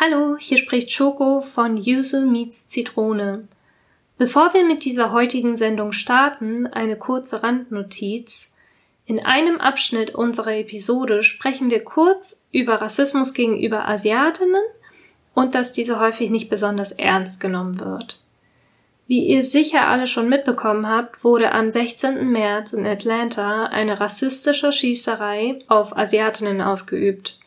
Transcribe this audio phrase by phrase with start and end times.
[0.00, 3.48] Hallo, hier spricht Schoko von Yuzu Meets Zitrone.
[4.16, 8.54] Bevor wir mit dieser heutigen Sendung starten, eine kurze Randnotiz.
[9.06, 14.62] In einem Abschnitt unserer Episode sprechen wir kurz über Rassismus gegenüber Asiatinnen
[15.34, 18.20] und dass diese häufig nicht besonders ernst genommen wird.
[19.08, 22.30] Wie ihr sicher alle schon mitbekommen habt, wurde am 16.
[22.30, 27.40] März in Atlanta eine rassistische Schießerei auf Asiatinnen ausgeübt.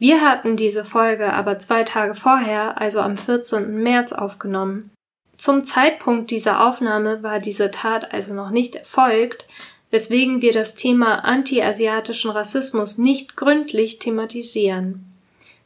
[0.00, 3.82] Wir hatten diese Folge aber zwei Tage vorher, also am 14.
[3.82, 4.92] März, aufgenommen.
[5.36, 9.46] Zum Zeitpunkt dieser Aufnahme war diese Tat also noch nicht erfolgt,
[9.90, 15.04] weswegen wir das Thema anti-asiatischen Rassismus nicht gründlich thematisieren.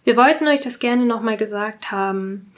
[0.02, 2.52] Wir wollten euch das gerne nochmal gesagt haben.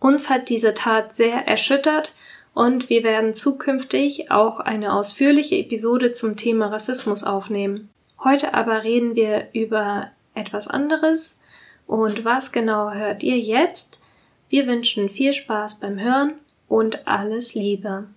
[0.00, 2.14] Uns hat diese Tat sehr erschüttert
[2.54, 7.90] und wir werden zukünftig auch eine ausführliche Episode zum Thema Rassismus aufnehmen.
[8.24, 11.40] Heute aber reden wir über etwas anderes.
[11.86, 14.00] Und was genau hört ihr jetzt?
[14.48, 16.34] Wir wünschen viel Spaß beim Hören
[16.68, 18.08] und alles Liebe.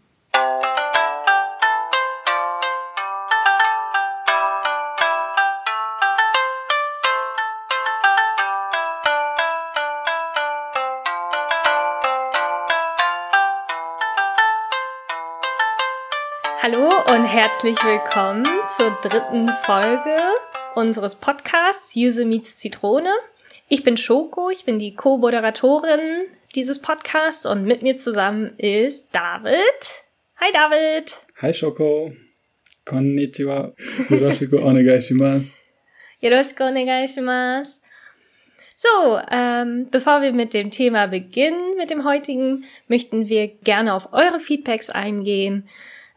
[16.61, 18.45] Hallo und herzlich willkommen
[18.77, 20.15] zur dritten Folge
[20.75, 23.11] unseres Podcasts Use Meets Zitrone.
[23.67, 29.59] Ich bin Schoko, ich bin die Co-Moderatorin dieses Podcasts und mit mir zusammen ist David.
[30.39, 31.17] Hi David.
[31.41, 32.13] Hi Schoko.
[32.85, 33.73] Konnichiwa.
[34.09, 35.53] Yoroshiku onegaishimasu.
[36.21, 37.79] Yoroshiku onegaishimasu.
[38.75, 44.11] So, ähm, bevor wir mit dem Thema beginnen, mit dem heutigen, möchten wir gerne auf
[44.11, 45.69] eure Feedbacks eingehen.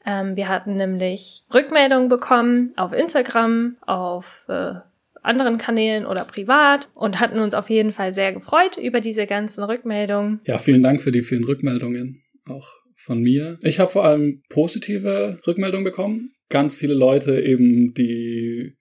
[0.07, 4.75] Ähm, wir hatten nämlich Rückmeldungen bekommen auf Instagram, auf äh,
[5.23, 9.65] anderen Kanälen oder privat und hatten uns auf jeden Fall sehr gefreut über diese ganzen
[9.65, 10.41] Rückmeldungen.
[10.45, 13.59] Ja, vielen Dank für die vielen Rückmeldungen auch von mir.
[13.63, 16.33] Ich habe vor allem positive Rückmeldungen bekommen.
[16.51, 18.77] Ganz viele Leute eben, die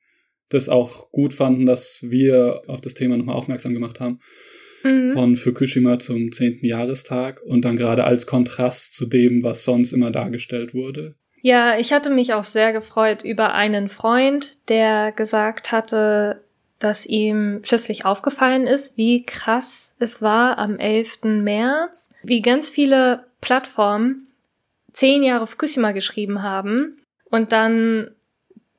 [0.49, 4.19] das auch gut fanden, dass wir auf das Thema nochmal aufmerksam gemacht haben.
[4.83, 5.13] Mhm.
[5.13, 6.59] Von Fukushima zum 10.
[6.61, 11.15] Jahrestag und dann gerade als Kontrast zu dem, was sonst immer dargestellt wurde.
[11.41, 16.41] Ja, ich hatte mich auch sehr gefreut über einen Freund, der gesagt hatte,
[16.79, 21.23] dass ihm plötzlich aufgefallen ist, wie krass es war am 11.
[21.23, 24.27] März, wie ganz viele Plattformen
[24.91, 26.97] zehn Jahre Fukushima geschrieben haben
[27.29, 28.11] und dann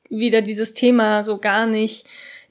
[0.09, 2.05] wieder dieses Thema so gar nicht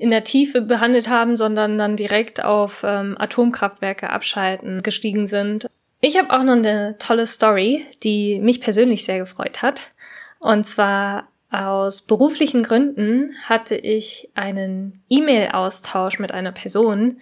[0.04, 5.66] in der Tiefe behandelt haben, sondern dann direkt auf ähm, Atomkraftwerke abschalten gestiegen sind.
[6.03, 9.81] Ich habe auch noch eine tolle Story, die mich persönlich sehr gefreut hat.
[10.41, 17.16] Und zwar aus beruflichen Gründen hatte ich einen E-Mail-Austausch mit einer Person,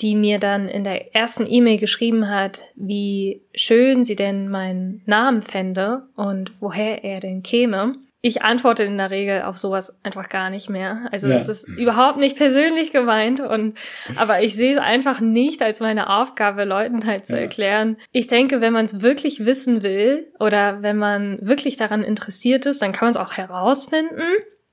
[0.00, 5.42] die mir dann in der ersten E-Mail geschrieben hat, wie schön sie denn meinen Namen
[5.42, 7.92] fände und woher er denn käme
[8.26, 11.08] ich antworte in der Regel auf sowas einfach gar nicht mehr.
[11.12, 11.36] Also ja.
[11.36, 13.78] ist überhaupt nicht persönlich gemeint und
[14.16, 17.42] aber ich sehe es einfach nicht als meine Aufgabe, Leuten halt zu ja.
[17.42, 17.96] erklären.
[18.10, 22.82] Ich denke, wenn man es wirklich wissen will oder wenn man wirklich daran interessiert ist,
[22.82, 24.20] dann kann man es auch herausfinden,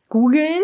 [0.09, 0.64] googeln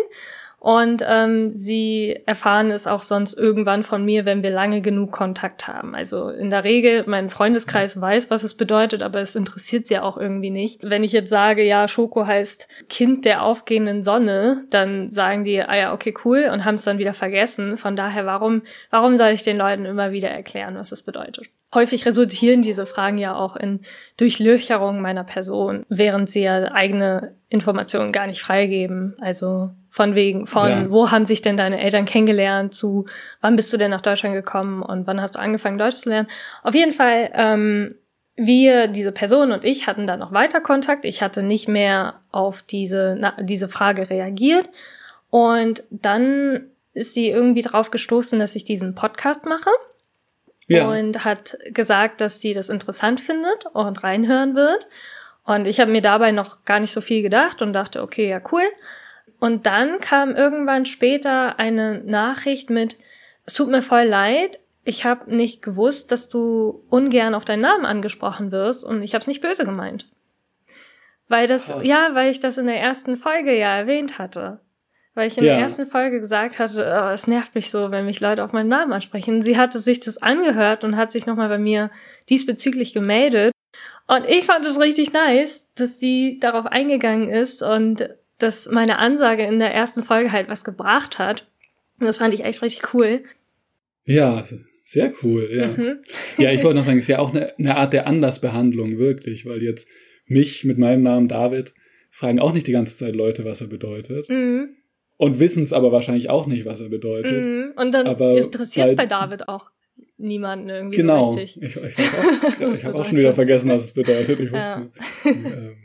[0.60, 5.66] und ähm, sie erfahren es auch sonst irgendwann von mir, wenn wir lange genug Kontakt
[5.66, 5.94] haben.
[5.94, 10.18] Also in der Regel, mein Freundeskreis weiß, was es bedeutet, aber es interessiert sie auch
[10.18, 10.80] irgendwie nicht.
[10.82, 15.76] Wenn ich jetzt sage, ja, Schoko heißt Kind der aufgehenden Sonne, dann sagen die, ah
[15.76, 17.78] ja, okay, cool, und haben es dann wieder vergessen.
[17.78, 18.60] Von daher, warum,
[18.90, 21.46] warum soll ich den Leuten immer wieder erklären, was es bedeutet?
[21.74, 23.80] Häufig resultieren diese Fragen ja auch in
[24.18, 29.16] Durchlöcherung meiner Person, während sie ja eigene Informationen gar nicht freigeben.
[29.20, 30.90] Also von wegen, von ja.
[30.90, 33.06] wo haben sich denn deine Eltern kennengelernt, zu
[33.40, 36.28] wann bist du denn nach Deutschland gekommen und wann hast du angefangen, Deutsch zu lernen.
[36.62, 37.96] Auf jeden Fall, ähm,
[38.36, 41.04] wir, diese Person und ich hatten da noch weiter Kontakt.
[41.04, 44.68] Ich hatte nicht mehr auf diese, na, diese Frage reagiert.
[45.28, 49.70] Und dann ist sie irgendwie drauf gestoßen, dass ich diesen Podcast mache
[50.66, 50.88] ja.
[50.88, 54.86] und hat gesagt, dass sie das interessant findet und reinhören wird.
[55.44, 58.40] Und ich habe mir dabei noch gar nicht so viel gedacht und dachte, okay, ja,
[58.52, 58.62] cool.
[59.40, 62.96] Und dann kam irgendwann später eine Nachricht mit,
[63.46, 67.86] es tut mir voll leid, ich habe nicht gewusst, dass du ungern auf deinen Namen
[67.86, 70.08] angesprochen wirst und ich habe es nicht böse gemeint.
[71.28, 71.84] Weil das, Krass.
[71.84, 74.60] ja, weil ich das in der ersten Folge ja erwähnt hatte
[75.14, 75.54] weil ich in ja.
[75.54, 78.68] der ersten Folge gesagt hatte, oh, es nervt mich so, wenn mich Leute auf meinen
[78.68, 79.42] Namen ansprechen.
[79.42, 81.90] Sie hatte sich das angehört und hat sich nochmal bei mir
[82.28, 83.50] diesbezüglich gemeldet.
[84.06, 88.08] Und ich fand es richtig nice, dass sie darauf eingegangen ist und
[88.42, 91.46] dass meine Ansage in der ersten Folge halt was gebracht hat.
[91.98, 93.20] Und das fand ich echt richtig cool.
[94.04, 94.46] Ja,
[94.90, 95.68] Sehr cool, ja.
[95.68, 95.98] Mhm.
[96.36, 99.46] ja, ich wollte noch sagen, es ist ja auch eine, eine Art der Andersbehandlung, wirklich,
[99.46, 99.86] weil jetzt
[100.26, 101.74] mich mit meinem Namen David
[102.10, 104.28] fragen auch nicht die ganze Zeit Leute, was er bedeutet.
[104.28, 104.70] Mhm.
[105.16, 107.44] Und wissen es aber wahrscheinlich auch nicht, was er bedeutet.
[107.44, 107.72] Mhm.
[107.76, 108.06] Und dann
[108.36, 109.70] interessiert es bei David auch
[110.16, 111.22] niemanden irgendwie genau.
[111.22, 111.62] so richtig.
[111.62, 114.40] Ich, ich, ich habe auch, schon wieder vergessen, was es bedeutet.
[114.40, 114.90] Ich wusste.
[115.24, 115.30] Ja.
[115.30, 115.76] ähm,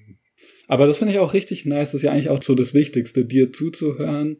[0.67, 1.91] aber das finde ich auch richtig nice.
[1.91, 4.37] Das ist ja eigentlich auch so das Wichtigste, dir zuzuhören,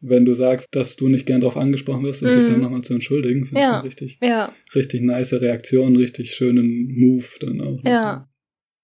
[0.00, 2.32] wenn du sagst, dass du nicht gern darauf angesprochen wirst und mm.
[2.32, 3.46] sich dann nochmal zu entschuldigen.
[3.46, 3.78] Finde ja.
[3.78, 4.52] ich richtig, ja.
[4.74, 7.82] richtig nice Reaktion, richtig schönen Move dann auch.
[7.84, 8.28] Ja.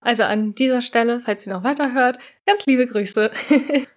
[0.00, 3.30] Also an dieser Stelle, falls ihr noch weiterhört, ganz liebe Grüße.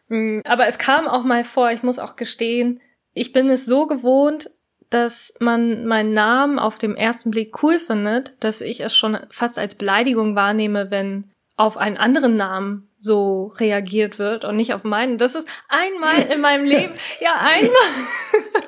[0.08, 2.80] Mm, aber es kam auch mal vor, ich muss auch gestehen,
[3.16, 4.52] ich bin es so gewohnt,
[4.92, 9.58] dass man meinen Namen auf dem ersten Blick cool findet, dass ich es schon fast
[9.58, 15.18] als Beleidigung wahrnehme, wenn auf einen anderen Namen so reagiert wird und nicht auf meinen.
[15.18, 18.64] Das ist einmal in meinem Leben, ja, einmal,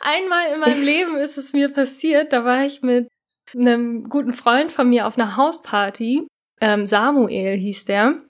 [0.00, 2.32] einmal in meinem Leben ist es mir passiert.
[2.32, 3.08] Da war ich mit
[3.54, 6.26] einem guten Freund von mir auf einer Hausparty.
[6.60, 8.22] Ähm, Samuel hieß der.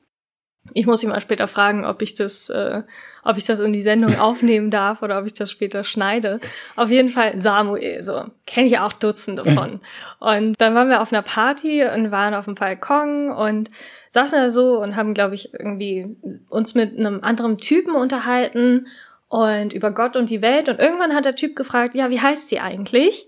[0.73, 2.83] Ich muss ihn mal später fragen, ob ich das, äh,
[3.23, 6.41] ob ich das in die Sendung aufnehmen darf oder ob ich das später schneide.
[6.75, 9.81] Auf jeden Fall Samuel, so kenne ich auch Dutzende von.
[10.21, 13.71] Und dann waren wir auf einer Party und waren auf dem Balkon und
[14.11, 16.17] saßen da so und haben, glaube ich, irgendwie
[16.49, 18.87] uns mit einem anderen Typen unterhalten
[19.29, 20.69] und über Gott und die Welt.
[20.69, 23.27] Und irgendwann hat der Typ gefragt, ja, wie heißt sie eigentlich?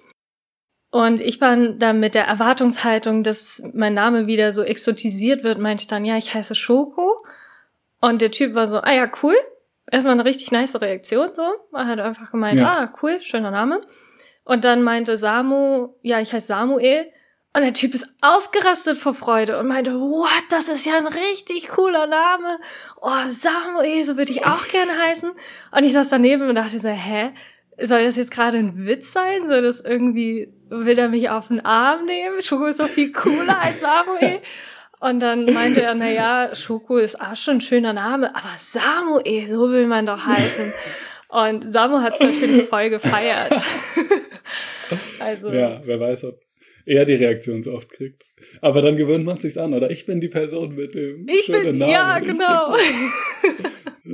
[0.96, 5.82] Und ich war dann mit der Erwartungshaltung, dass mein Name wieder so exotisiert wird, meinte
[5.82, 7.22] ich dann, ja, ich heiße Schoko.
[8.00, 9.34] Und der Typ war so, ah ja, cool.
[9.93, 11.43] Erstmal eine richtig nice Reaktion so.
[11.75, 12.78] Er hat einfach gemeint, ja.
[12.78, 13.82] ah, cool, schöner Name.
[14.44, 17.04] Und dann meinte Samu, ja, ich heiße Samuel.
[17.52, 21.69] Und der Typ ist ausgerastet vor Freude und meinte, what, das ist ja ein richtig
[21.69, 22.58] cooler Name.
[23.02, 25.31] Oh, Samuel, so würde ich auch gerne heißen.
[25.72, 27.34] Und ich saß daneben und dachte so, hä?
[27.82, 29.46] Soll das jetzt gerade ein Witz sein?
[29.46, 32.40] Soll das irgendwie, will er mich auf den Arm nehmen?
[32.43, 34.40] Schoko ist doch viel cooler als Samuel.
[34.99, 39.46] Und dann meinte er, na ja, Schoko ist auch schon ein schöner Name, aber Samuel,
[39.46, 40.73] so will man doch heißen.
[41.28, 43.52] Und Samu hat es natürlich voll gefeiert.
[45.20, 45.52] also.
[45.52, 46.40] Ja, wer weiß, ob
[46.87, 48.25] er die Reaktion so oft kriegt.
[48.62, 49.90] Aber dann gewöhnt man sich's an, oder?
[49.90, 51.93] Ich bin die Person mit dem ich schönen bin, Namen.
[51.93, 52.76] Ja, genau.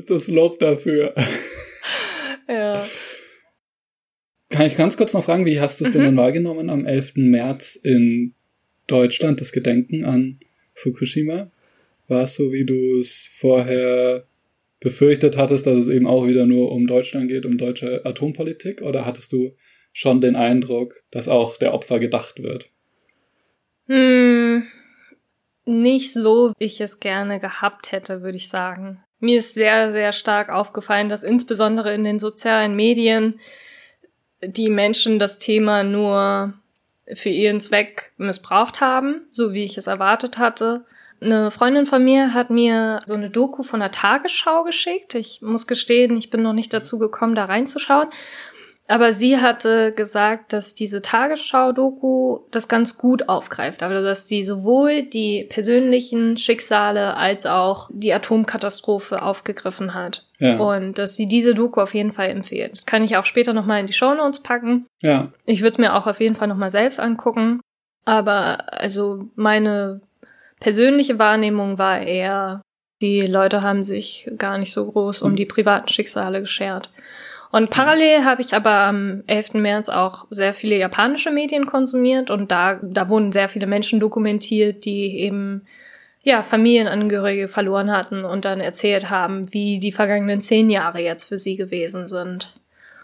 [0.06, 1.14] Das Lob dafür.
[2.48, 2.86] Ja.
[4.52, 5.94] Kann ich ganz kurz noch fragen, wie hast du es mhm.
[5.94, 7.14] denn dann wahrgenommen am 11.
[7.16, 8.34] März in
[8.86, 10.40] Deutschland, das Gedenken an
[10.74, 11.50] Fukushima?
[12.08, 14.26] War es so, wie du es vorher
[14.78, 18.82] befürchtet hattest, dass es eben auch wieder nur um Deutschland geht, um deutsche Atompolitik?
[18.82, 19.54] Oder hattest du
[19.92, 22.68] schon den Eindruck, dass auch der Opfer gedacht wird?
[23.86, 24.64] Hm,
[25.64, 29.02] nicht so, wie ich es gerne gehabt hätte, würde ich sagen.
[29.18, 33.38] Mir ist sehr, sehr stark aufgefallen, dass insbesondere in den sozialen Medien
[34.44, 36.54] die Menschen das Thema nur
[37.14, 40.84] für ihren Zweck missbraucht haben, so wie ich es erwartet hatte.
[41.20, 45.14] Eine Freundin von mir hat mir so eine Doku von der Tagesschau geschickt.
[45.14, 48.08] Ich muss gestehen, ich bin noch nicht dazu gekommen, da reinzuschauen.
[48.88, 53.82] Aber sie hatte gesagt, dass diese Tagesschau-Doku das ganz gut aufgreift.
[53.82, 60.26] Also, dass sie sowohl die persönlichen Schicksale als auch die Atomkatastrophe aufgegriffen hat.
[60.38, 60.58] Ja.
[60.58, 62.72] Und dass sie diese Doku auf jeden Fall empfiehlt.
[62.72, 64.86] Das kann ich auch später nochmal in die Show Notes packen.
[65.00, 65.32] Ja.
[65.46, 67.60] Ich würde es mir auch auf jeden Fall nochmal selbst angucken.
[68.04, 70.00] Aber, also, meine
[70.58, 72.62] persönliche Wahrnehmung war eher,
[73.00, 75.36] die Leute haben sich gar nicht so groß um mhm.
[75.36, 76.90] die privaten Schicksale geschert.
[77.52, 79.54] Und parallel habe ich aber am 11.
[79.54, 84.86] März auch sehr viele japanische Medien konsumiert und da, da wurden sehr viele Menschen dokumentiert,
[84.86, 85.66] die eben
[86.22, 91.36] ja, Familienangehörige verloren hatten und dann erzählt haben, wie die vergangenen zehn Jahre jetzt für
[91.36, 92.56] sie gewesen sind.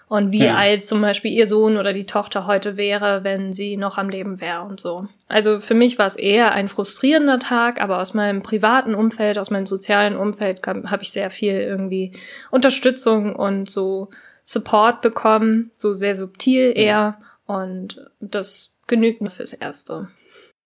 [0.09, 0.55] Und wie ja.
[0.55, 4.40] alt zum Beispiel ihr Sohn oder die Tochter heute wäre, wenn sie noch am Leben
[4.40, 5.07] wäre und so.
[5.26, 9.50] Also für mich war es eher ein frustrierender Tag, aber aus meinem privaten Umfeld, aus
[9.50, 12.12] meinem sozialen Umfeld habe ich sehr viel irgendwie
[12.50, 14.09] Unterstützung und so
[14.50, 17.21] Support bekommen, so sehr subtil eher.
[17.45, 20.09] Und das genügt mir fürs Erste.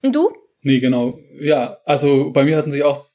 [0.03, 0.31] Und du?
[0.61, 1.19] Nee, genau.
[1.41, 3.11] Ja, also bei mir hatten sich auch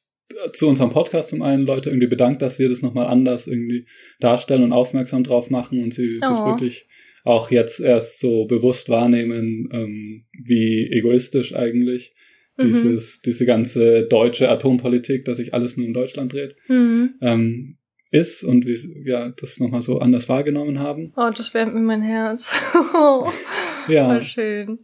[0.52, 3.88] zu unserem Podcast zum einen Leute irgendwie bedankt, dass wir das nochmal anders irgendwie
[4.20, 6.26] darstellen und aufmerksam drauf machen und sie oh.
[6.28, 6.90] das wirklich
[7.24, 12.14] auch jetzt erst so bewusst wahrnehmen, ähm, wie egoistisch eigentlich
[12.58, 12.66] mhm.
[12.66, 16.58] dieses, diese ganze deutsche Atompolitik, dass sich alles nur in Deutschland dreht.
[16.68, 17.14] Mhm.
[17.22, 17.78] Ähm,
[18.18, 21.14] ist und wie wir das nochmal so anders wahrgenommen haben.
[21.16, 22.52] Oh, das wärmt mir mein Herz.
[23.88, 24.08] ja.
[24.08, 24.80] Voll schön.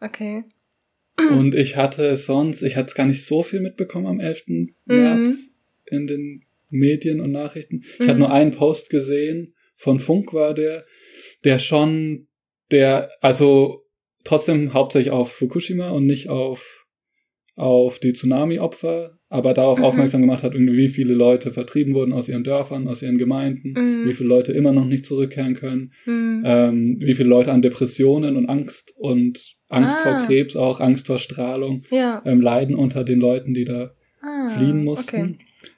[0.00, 0.44] Okay.
[1.30, 4.44] Und ich hatte sonst, ich hatte gar nicht so viel mitbekommen am 11.
[4.46, 4.74] Mhm.
[4.84, 5.50] März
[5.86, 7.82] in den Medien und Nachrichten.
[7.94, 8.08] Ich mhm.
[8.08, 10.84] hatte nur einen Post gesehen, von Funk war der,
[11.44, 12.28] der schon,
[12.70, 13.84] der, also
[14.24, 16.86] trotzdem hauptsächlich auf Fukushima und nicht auf,
[17.54, 19.84] auf die Tsunami-Opfer, aber darauf Mhm.
[19.84, 23.72] aufmerksam gemacht hat, irgendwie, wie viele Leute vertrieben wurden aus ihren Dörfern, aus ihren Gemeinden,
[23.72, 24.08] Mhm.
[24.08, 26.42] wie viele Leute immer noch nicht zurückkehren können, Hm.
[26.44, 30.02] ähm, wie viele Leute an Depressionen und Angst und Angst Ah.
[30.02, 32.22] vor Krebs, auch Angst vor Strahlung, ja.
[32.24, 33.90] ähm, leiden unter den Leuten, die da
[34.22, 35.16] Ah, fliehen mussten.
[35.16, 35.34] Okay.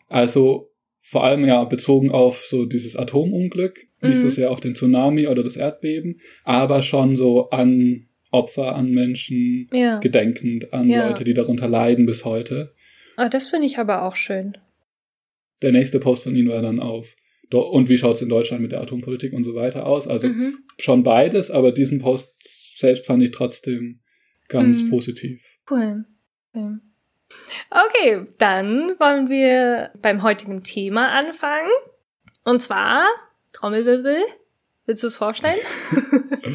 [0.08, 0.70] Also
[1.02, 4.30] vor allem ja bezogen auf so dieses Atomunglück, nicht so Mhm.
[4.30, 10.00] sehr auf den Tsunami oder das Erdbeben, aber schon so an Opfer, an Menschen Ja.
[10.00, 11.06] gedenkend, an Ja.
[11.08, 12.72] Leute, die darunter leiden bis heute.
[13.18, 14.56] Ah, das finde ich aber auch schön.
[15.60, 17.16] Der nächste Post von Ihnen war dann auf
[17.50, 20.06] und wie schaut es in Deutschland mit der Atompolitik und so weiter aus?
[20.06, 20.58] Also mhm.
[20.78, 22.32] schon beides, aber diesen Post
[22.78, 23.98] selbst fand ich trotzdem
[24.48, 24.90] ganz Mhm.
[24.90, 25.42] positiv.
[25.68, 26.04] Cool.
[26.52, 26.76] Okay.
[27.70, 31.70] okay, dann wollen wir beim heutigen Thema anfangen.
[32.44, 33.04] Und zwar,
[33.52, 34.18] Trommelwirbel,
[34.86, 35.58] willst du es vorstellen?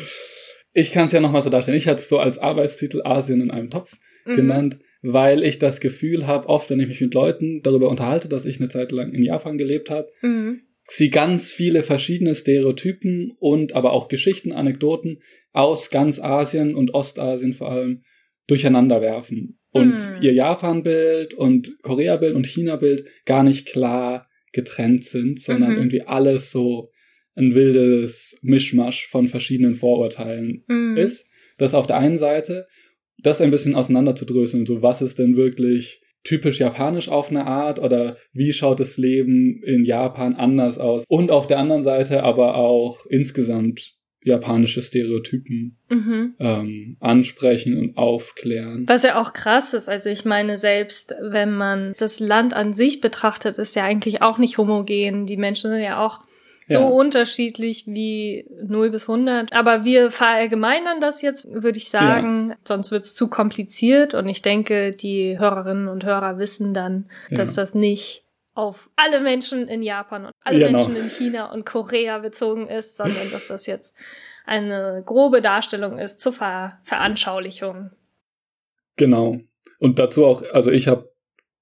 [0.76, 1.78] Ich kann es ja nochmal so darstellen.
[1.78, 4.36] Ich hatte es so als Arbeitstitel Asien in einem Topf Mhm.
[4.38, 8.46] genannt, weil ich das Gefühl habe, oft wenn ich mich mit Leuten darüber unterhalte, dass
[8.46, 10.62] ich eine Zeit lang in Japan gelebt habe, Mhm.
[10.88, 17.54] sie ganz viele verschiedene Stereotypen und aber auch Geschichten, Anekdoten aus ganz Asien und Ostasien
[17.54, 18.04] vor allem
[18.48, 20.22] durcheinander werfen und Hm.
[20.22, 25.78] ihr Japan-Bild und Korea-Bild und China-Bild gar nicht klar getrennt sind, sondern Mhm.
[25.78, 26.92] irgendwie alles so
[27.36, 30.98] ein wildes Mischmasch von verschiedenen Vorurteilen Mhm.
[30.98, 31.26] ist.
[31.58, 32.68] Das auf der einen Seite,
[33.24, 38.18] das ein bisschen auseinanderzudröseln, so was ist denn wirklich typisch japanisch auf eine Art oder
[38.32, 43.06] wie schaut das Leben in Japan anders aus und auf der anderen Seite aber auch
[43.08, 46.36] insgesamt japanische Stereotypen Mhm.
[46.40, 48.86] ähm, ansprechen und aufklären.
[48.88, 53.02] Was ja auch krass ist, also ich meine, selbst wenn man das Land an sich
[53.02, 55.26] betrachtet, ist ja eigentlich auch nicht homogen.
[55.26, 56.22] Die Menschen sind ja auch
[56.68, 56.86] so Ja.
[56.86, 59.54] unterschiedlich wie 0 bis 100.
[59.54, 64.14] Aber wir verallgemeinern das jetzt, würde ich sagen, sonst wird es zu kompliziert.
[64.14, 67.38] Und ich denke, die Hörerinnen und Hörer wissen dann, Ja.
[67.38, 70.78] dass das nicht auf alle Menschen in Japan und alle Genau.
[70.86, 73.96] Menschen in China und Korea bezogen ist, sondern dass das jetzt
[74.46, 77.92] eine grobe Darstellung ist zur Ver Veranschaulichung.
[78.96, 79.38] Genau.
[79.80, 81.13] Und dazu auch, also ich habe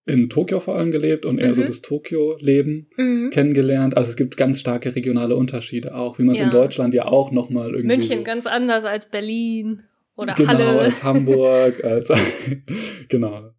[0.06, 1.68] in Tokio vor allem gelebt und eher so Mhm.
[1.68, 3.30] das Tokio-Leben Mhm.
[3.32, 3.96] kennengelernt.
[3.98, 6.46] Also es gibt ganz starke regionale Unterschiede auch, wie man es Ja.
[6.48, 9.84] in Deutschland ja auch nochmal irgendwie München so ganz anders als Berlin
[10.16, 10.80] oder genau, Halle.
[10.80, 12.12] als Hamburg, als
[13.10, 13.52] genau.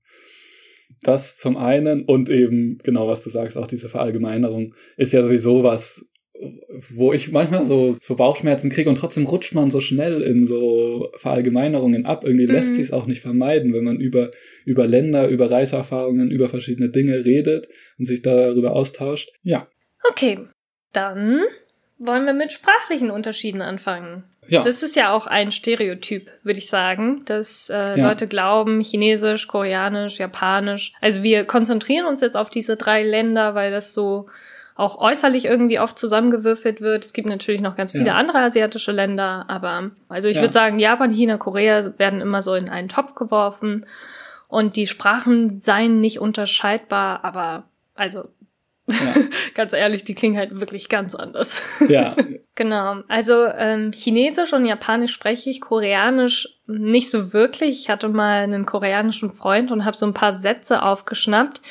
[1.05, 5.65] Das zum einen und eben, genau was du sagst, auch diese Verallgemeinerung ist ja sowieso
[5.65, 6.07] was,
[6.91, 11.09] wo ich manchmal so, so Bauchschmerzen kriege und trotzdem rutscht man so schnell in so
[11.17, 12.25] Verallgemeinerungen ab.
[12.25, 12.75] Irgendwie lässt Mhm.
[12.75, 14.31] sich es auch nicht vermeiden, wenn man über,
[14.65, 17.69] über Länder, über Reiseerfahrungen, über verschiedene Dinge redet
[17.99, 19.31] und sich darüber austauscht.
[19.43, 19.69] Ja.
[20.11, 20.41] Okay,
[20.93, 21.41] dann
[21.99, 24.25] wollen wir mit sprachlichen Unterschieden anfangen.
[24.49, 24.63] Ja.
[24.63, 28.09] Das ist ja auch ein Stereotyp, würde ich sagen, dass äh, Ja.
[28.09, 30.93] Leute glauben, Chinesisch, Koreanisch, Japanisch.
[31.01, 34.27] Also wir konzentrieren uns jetzt auf diese drei Länder, weil das so
[34.83, 37.05] auch äußerlich irgendwie oft zusammengewürfelt wird.
[37.05, 38.15] Es gibt natürlich noch ganz viele Ja.
[38.15, 40.43] andere asiatische Länder, aber also ich Ja.
[40.43, 43.87] würde sagen, Japan, China, Korea werden immer so in einen Topf geworfen
[44.49, 48.25] und die Sprachen seien nicht unterscheidbar, aber also
[48.89, 48.95] ja.
[49.55, 51.63] ganz ehrlich, die klingen halt wirklich ganz anders.
[51.89, 52.15] ja.
[52.55, 52.97] Genau.
[53.09, 57.81] Also ähm, Chinesisch und Japanisch spreche ich, Koreanisch nicht so wirklich.
[57.81, 61.63] Ich hatte mal einen koreanischen Freund und habe so ein paar Sätze aufgeschnappt.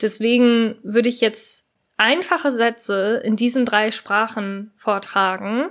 [0.00, 1.66] Deswegen würde ich jetzt
[2.00, 5.66] einfache Sätze in diesen drei Sprachen vortragen.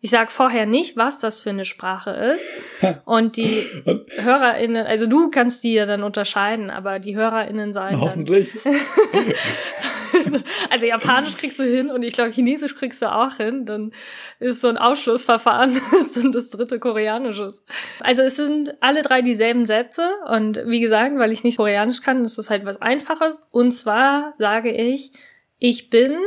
[0.00, 2.54] Ich sage vorher nicht, was das für eine Sprache ist.
[3.04, 3.66] Und die
[4.16, 8.56] HörerInnen, also du kannst die ja dann unterscheiden, aber die HörerInnen sagen hoffentlich.
[10.70, 13.66] also Japanisch kriegst du hin und ich glaube Chinesisch kriegst du auch hin.
[13.66, 13.92] Dann
[14.38, 17.64] ist so ein Ausschlussverfahren, das sind das dritte Koreanisches.
[18.00, 22.24] Also es sind alle drei dieselben Sätze und wie gesagt, weil ich nicht Koreanisch kann,
[22.24, 23.42] ist das halt was Einfaches.
[23.50, 25.12] Und zwar sage ich,
[25.61, 26.17] ich bin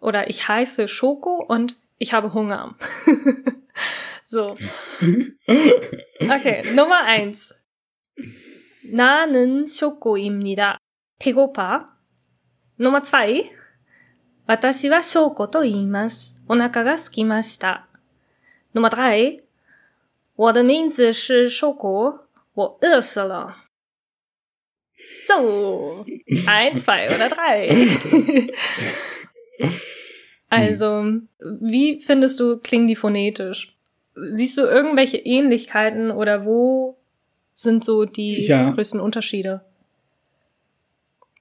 [0.00, 2.76] oder ich heiße Schoko und ich habe Hunger.
[4.24, 4.56] so.
[6.20, 7.54] Okay, Nummer eins.
[8.82, 10.78] 나는 쇼코입니다.
[11.18, 11.96] 배고파.
[12.78, 13.50] Nummer zwei.
[14.46, 16.38] 私は翔子と言います。
[16.48, 17.88] お腹が空きました。
[18.74, 19.42] Nummer drei.
[20.36, 23.56] 我的名字是寿果，我饿死了。
[25.37, 26.05] So,
[26.47, 27.87] eins, zwei oder drei.
[30.49, 31.05] also,
[31.61, 33.75] wie findest du, klingen die phonetisch?
[34.31, 36.97] Siehst du irgendwelche Ähnlichkeiten oder wo
[37.53, 38.71] sind so die Ja.
[38.71, 39.61] größten Unterschiede?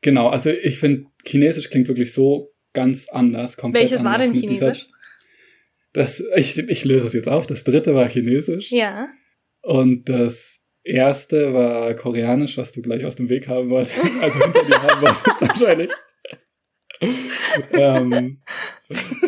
[0.02, 3.57] Genau, also ich finde, Chinesisch klingt wirklich so ganz anders.
[3.57, 4.88] Komplett Welches war anders denn mit dieser- Chinesisch?
[5.95, 7.47] Das, ich, ich löse es jetzt auf.
[7.47, 8.71] Das dritte war Chinesisch.
[8.71, 9.09] Ja.
[9.62, 10.58] Und das
[10.88, 13.97] erste war koreanisch, was du gleich aus dem Weg haben wolltest.
[14.23, 15.90] Also hinter dir haben wolltest wahrscheinlich.
[17.73, 18.40] ähm,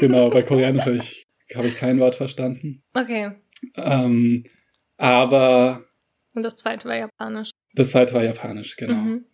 [0.01, 2.83] genau, bei koreanisch habe ich, hab ich kein Wort verstanden.
[2.95, 3.33] Okay.
[3.77, 4.45] Ähm,
[4.97, 5.85] aber.
[6.35, 7.51] Und das zweite war japanisch.
[7.75, 8.95] Das zweite war japanisch, genau.
[8.95, 9.25] Mhm.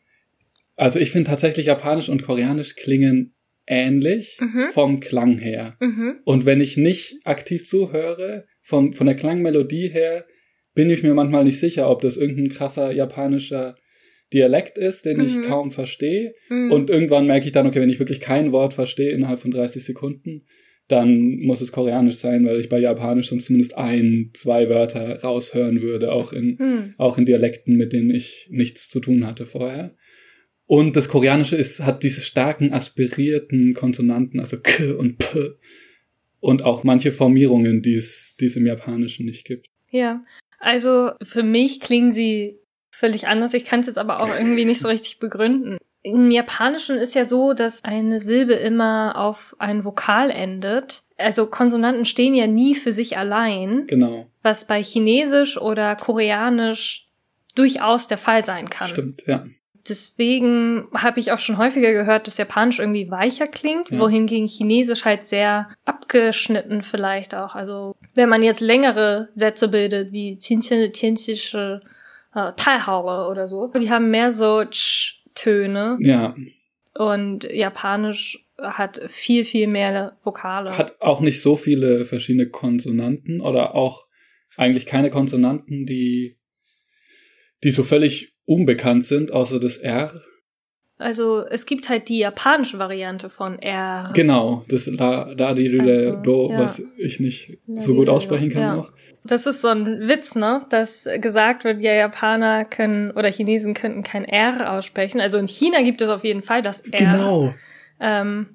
[0.76, 3.35] Also ich finde tatsächlich japanisch und koreanisch klingen
[3.66, 4.68] ähnlich mhm.
[4.73, 5.76] vom Klang her.
[5.80, 6.21] Mhm.
[6.25, 10.26] Und wenn ich nicht aktiv zuhöre, vom, von der Klangmelodie her,
[10.76, 13.76] bin ich mir manchmal nicht sicher, ob das irgendein krasser japanischer
[14.33, 15.42] Dialekt ist, den ich mhm.
[15.42, 16.35] kaum verstehe.
[16.50, 16.71] Mhm.
[16.71, 19.83] Und irgendwann merke ich dann, okay, wenn ich wirklich kein Wort verstehe innerhalb von 30
[19.83, 20.42] Sekunden,
[20.87, 25.80] dann muss es koreanisch sein, weil ich bei japanisch sonst zumindest ein, zwei Wörter raushören
[25.80, 26.95] würde, auch in, mhm.
[26.99, 29.97] auch in Dialekten, mit denen ich nichts zu tun hatte vorher.
[30.66, 35.52] Und das Koreanische ist, hat diese starken aspirierten Konsonanten, also K und P.
[36.40, 39.68] Und auch manche Formierungen, die es, die es im Japanischen nicht gibt.
[39.90, 40.25] Ja,
[40.59, 42.59] also für mich klingen sie
[42.91, 43.55] völlig anders.
[43.55, 45.79] Ich kann es jetzt aber auch irgendwie nicht so richtig begründen.
[46.03, 51.03] Im Japanischen ist ja so, dass eine Silbe immer auf ein Vokal endet.
[51.19, 53.87] Also Konsonanten stehen ja nie für sich allein.
[53.87, 54.27] Genau.
[54.43, 57.09] Was bei Chinesisch oder Koreanisch
[57.55, 58.89] durchaus der Fall sein kann.
[58.89, 59.47] Stimmt, ja.
[59.88, 63.99] Deswegen habe ich auch schon häufiger gehört, dass Japanisch irgendwie weicher klingt, ja.
[63.99, 67.55] wohingegen Chinesisch halt sehr abgeschnitten vielleicht auch.
[67.55, 71.81] Also wenn man jetzt längere Sätze bildet, wie Tiantische
[72.35, 75.99] äh, Taihaole oder so, die haben mehr so Ch-Töne.
[76.00, 76.35] Ja.
[76.95, 80.76] Und Japanisch hat viel, viel mehr Vokale.
[80.76, 84.07] Hat auch nicht so viele verschiedene Konsonanten oder auch
[84.57, 86.38] eigentlich keine Konsonanten, die,
[87.62, 90.23] die so völlig unbekannt sind, außer das R.
[90.99, 94.11] Also es gibt halt die japanische Variante von R.
[94.15, 96.61] Genau, das La, La Di also, Do, ja.
[96.61, 98.76] was ich nicht La, so gut aussprechen kann ja.
[98.76, 98.93] noch.
[99.23, 100.65] Das ist so ein Witz, ne?
[100.71, 105.21] Dass gesagt wird, ja, Japaner können oder Chinesen könnten kein R aussprechen.
[105.21, 106.99] Also in China gibt es auf jeden Fall das R.
[106.99, 107.55] Genau.
[108.01, 108.47] Ähm,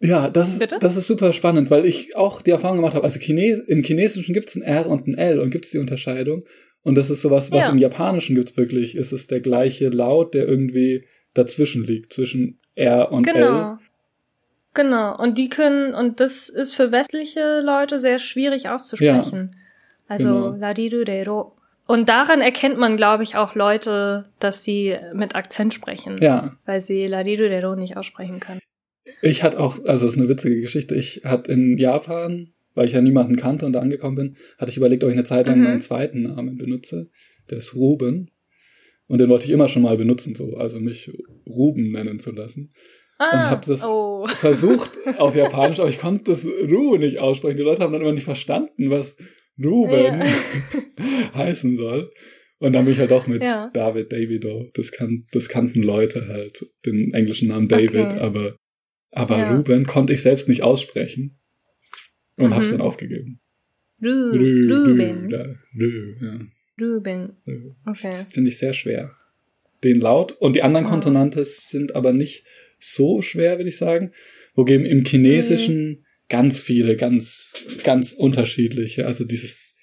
[0.00, 0.78] ja, das ist, Bitte?
[0.80, 4.34] das ist super spannend, weil ich auch die Erfahrung gemacht habe, also Chines im Chinesischen
[4.34, 6.44] gibt es ein R und ein L und gibt es die Unterscheidung.
[6.84, 7.70] Und das ist sowas, was ja.
[7.70, 8.94] im Japanischen gibt's wirklich.
[8.94, 13.72] Ist es der gleiche Laut, der irgendwie dazwischen liegt, zwischen R und genau.
[13.72, 13.78] L.
[14.74, 15.16] Genau.
[15.16, 19.50] Und die können, und das ist für westliche Leute sehr schwierig auszusprechen.
[19.54, 19.58] Ja,
[20.08, 20.56] also, genau.
[20.56, 21.56] ladirudero.
[21.86, 26.18] Und daran erkennt man, glaube ich, auch Leute, dass sie mit Akzent sprechen.
[26.20, 26.56] Ja.
[26.66, 28.60] Weil sie ladirudero nicht aussprechen können.
[29.22, 32.92] Ich hatte auch, also es ist eine witzige Geschichte, ich hatte in Japan weil ich
[32.92, 35.58] ja niemanden kannte und da angekommen bin, hatte ich überlegt, ob ich eine Zeit lang
[35.58, 35.64] mhm.
[35.64, 37.10] meinen zweiten Namen benutze.
[37.50, 38.30] Der ist Ruben.
[39.06, 41.12] Und den wollte ich immer schon mal benutzen, so, also mich
[41.46, 42.70] Ruben nennen zu lassen.
[43.18, 44.26] Ah, und habe das oh.
[44.26, 47.56] versucht auf Japanisch, aber ich konnte das Ru nicht aussprechen.
[47.56, 49.16] Die Leute haben dann immer nicht verstanden, was
[49.62, 50.24] Ruben ja.
[51.34, 52.10] heißen soll.
[52.58, 53.70] Und dann bin ich halt auch mit ja.
[53.72, 54.70] David Davido.
[54.74, 58.18] Das, kan das kannten Leute halt, den englischen Namen David, okay.
[58.20, 58.56] aber,
[59.12, 59.54] aber ja.
[59.54, 61.38] Ruben konnte ich selbst nicht aussprechen
[62.36, 62.54] und mhm.
[62.54, 63.40] hab's dann aufgegeben.
[64.02, 65.32] Ru Rü, Ruben.
[65.32, 66.40] Rü, Rü, ja.
[66.80, 67.36] Ruben.
[67.86, 68.14] Okay.
[68.30, 69.16] Finde ich sehr schwer.
[69.82, 70.32] Den Laut.
[70.32, 70.90] Und die anderen oh.
[70.90, 72.44] Konsonanten sind aber nicht
[72.78, 74.12] so schwer, würde ich sagen.
[74.54, 76.04] Wogegen im Chinesischen mhm.
[76.28, 79.06] ganz viele, ganz, ganz unterschiedliche.
[79.06, 79.76] Also dieses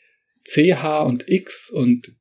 [0.43, 2.15] CH und X und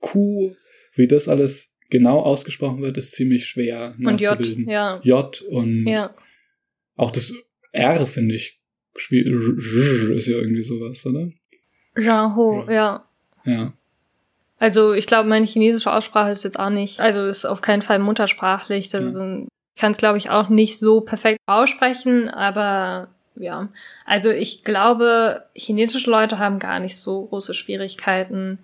[0.00, 0.54] Q,
[0.94, 5.00] wie das alles genau ausgesprochen wird, ist ziemlich schwer und J, ja.
[5.02, 6.14] J und ja.
[6.96, 7.32] auch das
[7.72, 8.60] R finde ich
[8.94, 11.28] ist ja irgendwie sowas, oder?
[12.00, 13.04] Zhang Ho, ja.
[13.44, 13.72] Ja.
[14.58, 17.98] Also ich glaube, meine chinesische Aussprache ist jetzt auch nicht, also ist auf keinen Fall
[17.98, 18.88] muttersprachlich.
[18.88, 19.46] Das ja.
[19.78, 23.68] kann es glaube ich auch nicht so perfekt aussprechen, aber ja.
[24.06, 28.58] Also ich glaube, chinesische Leute haben gar nicht so große Schwierigkeiten,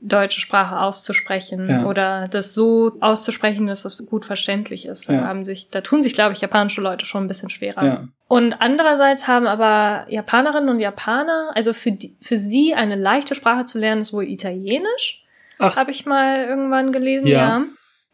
[0.00, 1.86] deutsche Sprache auszusprechen ja.
[1.86, 5.08] oder das so auszusprechen, dass das gut verständlich ist.
[5.08, 5.20] Da, ja.
[5.22, 7.84] haben sich, da tun sich, glaube ich, japanische Leute schon ein bisschen schwerer.
[7.84, 8.08] Ja.
[8.26, 13.64] Und andererseits haben aber Japanerinnen und Japaner, also für, die, für sie eine leichte Sprache
[13.66, 15.24] zu lernen, ist wohl Italienisch.
[15.58, 17.38] Habe ich mal irgendwann gelesen, ja.
[17.38, 17.64] ja.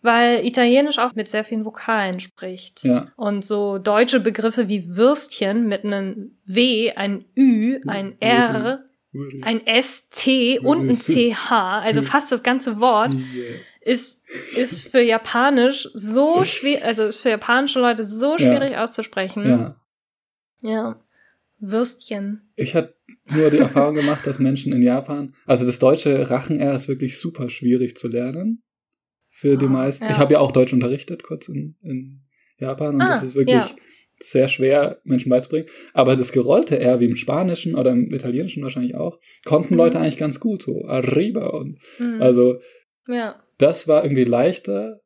[0.02, 2.82] Weil Italienisch auch mit sehr vielen Vokalen spricht.
[2.82, 3.08] Ja.
[3.16, 8.80] Und so deutsche Begriffe wie Würstchen mit einem W, ein Ü, ein R,
[9.42, 13.12] ein ST und ein CH, also fast das ganze Wort,
[13.80, 14.20] ist,
[14.56, 18.82] ist für Japanisch so schwer, also ist für japanische Leute so schwierig ja.
[18.82, 19.48] auszusprechen.
[19.48, 19.80] Ja.
[20.62, 21.00] Ja.
[21.58, 22.52] Würstchen.
[22.56, 22.96] Ich hatte
[23.30, 27.48] nur die Erfahrung gemacht, dass Menschen in Japan, also das deutsche Rachen-R ist wirklich super
[27.48, 28.62] schwierig zu lernen.
[29.30, 30.04] Für die oh, meisten.
[30.04, 30.12] Ja.
[30.12, 32.22] Ich habe ja auch Deutsch unterrichtet, kurz in, in
[32.58, 33.70] Japan, und ah, das ist wirklich, ja.
[34.18, 35.68] Sehr schwer, Menschen beizubringen.
[35.92, 39.78] Aber das gerollte R, wie im Spanischen oder im Italienischen wahrscheinlich auch, konnten mhm.
[39.78, 42.20] Leute eigentlich ganz gut, so arriba und mhm.
[42.22, 42.60] also
[43.06, 43.42] ja.
[43.58, 45.00] das war irgendwie leichter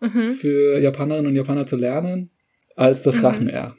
[0.00, 0.32] mhm.
[0.32, 2.30] für Japanerinnen und Japaner zu lernen
[2.76, 3.24] als das mhm.
[3.24, 3.76] Rachen-R.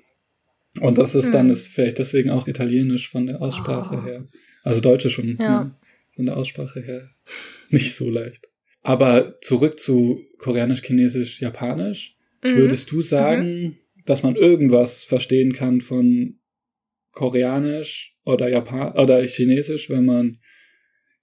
[0.79, 1.51] Und das ist dann mhm.
[1.51, 4.05] ist vielleicht deswegen auch Italienisch von der Aussprache oh.
[4.05, 4.27] her.
[4.63, 5.63] Also Deutsche schon ja.
[5.63, 5.75] ne,
[6.15, 7.09] von der Aussprache her
[7.69, 8.47] nicht so leicht.
[8.81, 12.15] Aber zurück zu Koreanisch, Chinesisch, Japanisch.
[12.43, 12.55] Mhm.
[12.55, 13.77] Würdest du sagen.
[14.05, 16.39] Dass man irgendwas verstehen kann von
[17.11, 20.39] Koreanisch oder Japan oder Chinesisch, wenn man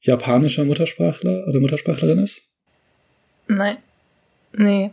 [0.01, 2.43] japanischer Muttersprachler oder Muttersprachlerin ist?
[3.49, 3.79] Nein.
[4.53, 4.93] Nee,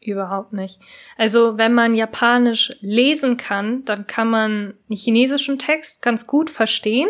[0.00, 0.78] überhaupt nicht.
[1.16, 7.08] Also, wenn man Japanisch lesen kann, dann kann man einen chinesischen Text ganz gut verstehen.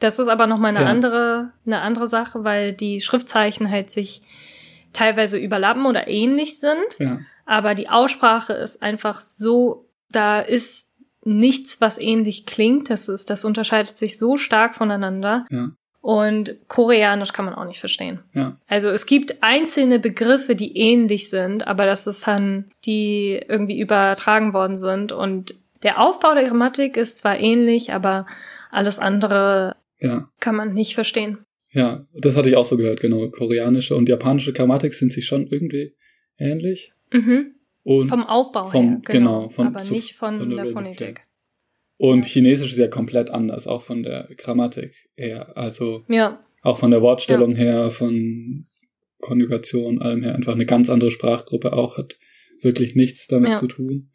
[0.00, 0.90] Das ist aber nochmal eine ja.
[0.90, 4.22] andere, eine andere Sache, weil die Schriftzeichen halt sich
[4.92, 6.76] teilweise überlappen oder ähnlich sind.
[6.98, 7.20] Ja.
[7.44, 10.88] Aber die Aussprache ist einfach so, da ist
[11.24, 12.90] nichts, was ähnlich klingt.
[12.90, 15.46] Das ist, das unterscheidet sich so stark voneinander.
[15.50, 15.70] Ja.
[16.00, 18.20] Und Koreanisch kann man auch nicht verstehen.
[18.34, 18.58] Ja.
[18.66, 24.52] Also es gibt einzelne Begriffe, die ähnlich sind, aber das ist dann, die irgendwie übertragen
[24.52, 25.12] worden sind.
[25.12, 28.26] Und der Aufbau der Grammatik ist zwar ähnlich, aber
[28.72, 30.24] alles andere ja.
[30.40, 31.38] kann man nicht verstehen.
[31.70, 33.28] Ja, das hatte ich auch so gehört, genau.
[33.28, 35.94] Koreanische und japanische Grammatik sind sich schon irgendwie
[36.36, 36.92] ähnlich.
[37.12, 37.54] Mhm.
[37.84, 39.40] Und vom Aufbau vom, her, genau.
[39.40, 41.22] genau von, aber zu, nicht von, von der, der Phonetik.
[41.96, 45.56] Und Chinesisch ist ja komplett anders, auch von der Grammatik her.
[45.56, 46.40] Also ja.
[46.62, 47.58] auch von der Wortstellung ja.
[47.58, 48.66] her, von
[49.20, 52.18] Konjugation, allem her, einfach eine ganz andere Sprachgruppe auch, hat
[52.60, 53.58] wirklich nichts damit ja.
[53.58, 54.10] zu tun.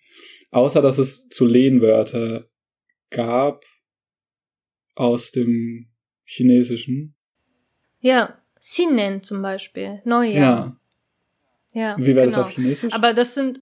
[0.51, 2.47] Außer dass es zu Lehnwörter
[3.09, 3.63] gab
[4.95, 5.87] aus dem
[6.23, 7.15] Chinesischen.
[8.01, 10.35] Ja, Sinnen zum Beispiel, Neujahr.
[10.35, 10.79] Ja.
[11.77, 11.95] Ja.
[11.99, 12.37] Wie wäre genau.
[12.37, 12.91] das auf Chinesisch?
[12.91, 13.59] Aber das sind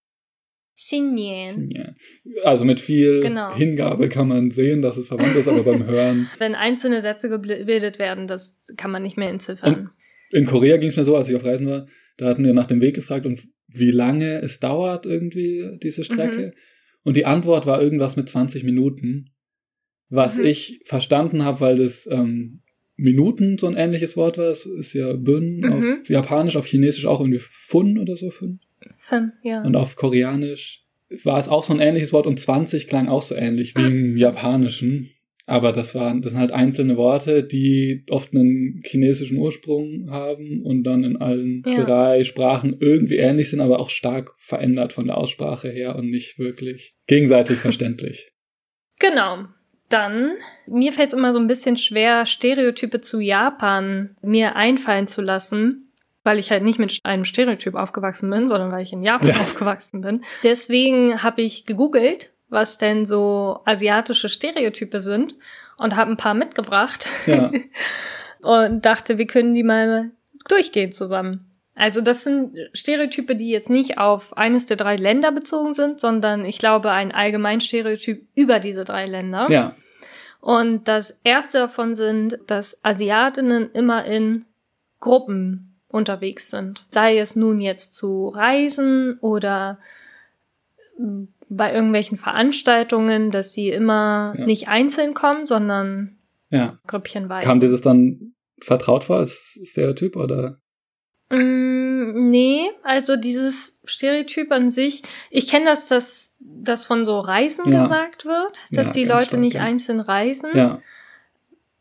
[0.78, 1.96] Xinyan.
[2.46, 3.54] Also mit viel genau.
[3.54, 6.30] Hingabe kann man sehen, dass es verwandt ist, aber beim Hören.
[6.38, 9.76] Wenn einzelne Sätze gebildet werden, das kann man nicht mehr entziffern.
[9.76, 9.90] Und
[10.32, 12.68] in Korea ging es mir so, als ich auf Reisen war, da hatten wir nach
[12.68, 16.48] dem Weg gefragt und wie lange es dauert irgendwie, diese Strecke.
[16.48, 16.54] Mhm.
[17.04, 19.32] Und die Antwort war irgendwas mit 20 Minuten,
[20.08, 20.46] was mhm.
[20.46, 22.62] ich verstanden habe, weil das ähm,
[22.98, 24.46] Minuten so ein ähnliches Wort war.
[24.46, 25.72] Es ist ja Bün mhm.
[25.72, 28.32] auf Japanisch, auf Chinesisch auch irgendwie Fun oder so.
[28.32, 28.60] Fun.
[28.98, 29.64] Fun, ja.
[29.64, 30.86] Und auf Koreanisch
[31.24, 34.18] war es auch so ein ähnliches Wort und 20 klang auch so ähnlich wie im
[34.18, 35.12] Japanischen.
[35.48, 40.84] Aber das waren, das sind halt einzelne Worte, die oft einen chinesischen Ursprung haben und
[40.84, 41.84] dann in allen ja.
[41.84, 46.40] drei Sprachen irgendwie ähnlich sind, aber auch stark verändert von der Aussprache her und nicht
[46.40, 48.34] wirklich gegenseitig verständlich.
[49.00, 49.46] Genau.
[49.90, 50.32] Dann,
[50.66, 55.86] mir fällt es immer so ein bisschen schwer, Stereotype zu Japan mir einfallen zu lassen
[56.26, 59.36] weil ich halt nicht mit einem Stereotyp aufgewachsen bin, sondern weil ich in Japan ja.
[59.42, 60.26] aufgewachsen bin.
[60.44, 65.36] Deswegen habe ich gegoogelt, was denn so asiatische Stereotype sind
[65.78, 67.52] und habe ein paar mitgebracht ja.
[68.42, 70.12] und dachte, wir können die mal
[70.50, 71.55] durchgehen zusammen.
[71.76, 76.46] Also das sind Stereotype, die jetzt nicht auf eines der drei Länder bezogen sind, sondern
[76.46, 79.48] ich glaube ein Allgemeinstereotyp über diese drei Länder.
[79.50, 79.76] Ja.
[80.40, 84.46] Und das erste davon sind, dass Asiatinnen immer in
[85.02, 86.86] Gruppen unterwegs sind.
[86.92, 89.80] Sei es nun jetzt zu Reisen oder
[91.50, 94.46] bei irgendwelchen Veranstaltungen, dass sie immer ja.
[94.46, 96.18] nicht einzeln kommen, sondern
[96.50, 96.80] ja.
[96.88, 97.46] grüppchenweise.
[97.46, 100.60] Kam dir das dann vertraut vor als Stereotyp oder?
[101.30, 107.72] Mm, nee, also dieses Stereotyp an sich, ich kenne das, dass das von so Reisen
[107.72, 107.82] ja.
[107.82, 110.52] gesagt wird, dass ja, die Leute stark, nicht einzeln reisen.
[110.54, 110.82] Ja.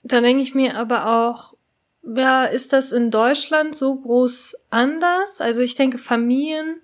[0.02, 1.54] Da denke ich mir aber auch,
[2.02, 5.40] ja, ist das in Deutschland so groß anders?
[5.40, 6.80] Also ich denke, Familien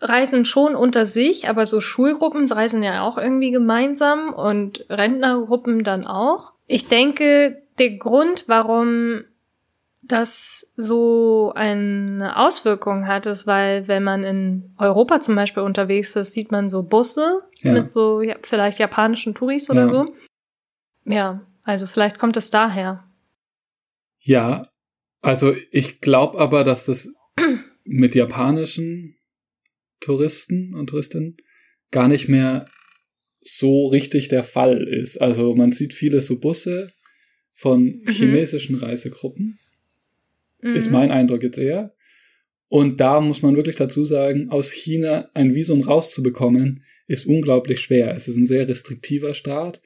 [0.00, 6.06] reisen schon unter sich, aber so Schulgruppen reisen ja auch irgendwie gemeinsam und Rentnergruppen dann
[6.06, 6.52] auch.
[6.66, 9.24] Ich denke, der Grund, warum
[10.06, 16.32] das so eine Auswirkung hat, ist, weil wenn man in Europa zum Beispiel unterwegs ist,
[16.32, 17.72] sieht man so Busse ja.
[17.72, 19.88] mit so ja, vielleicht japanischen Touris oder ja.
[19.88, 20.06] so.
[21.06, 23.04] Ja, also vielleicht kommt es daher.
[24.20, 24.70] Ja,
[25.20, 27.08] also ich glaube aber, dass das
[27.84, 29.16] mit japanischen
[30.00, 31.36] Touristen und Touristinnen
[31.90, 32.66] gar nicht mehr
[33.40, 35.20] so richtig der Fall ist.
[35.20, 36.92] Also man sieht viele so Busse
[37.54, 38.10] von mhm.
[38.10, 39.58] chinesischen Reisegruppen.
[40.64, 40.76] Mhm.
[40.76, 41.94] Ist mein Eindruck jetzt eher.
[42.68, 48.14] Und da muss man wirklich dazu sagen, aus China ein Visum rauszubekommen, ist unglaublich schwer.
[48.16, 49.82] Es ist ein sehr restriktiver Staat.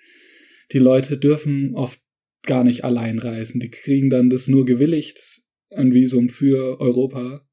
[0.71, 2.01] Die Leute dürfen oft
[2.45, 3.59] gar nicht allein reisen.
[3.59, 7.45] Die kriegen dann das nur gewilligt, ein Visum für Europa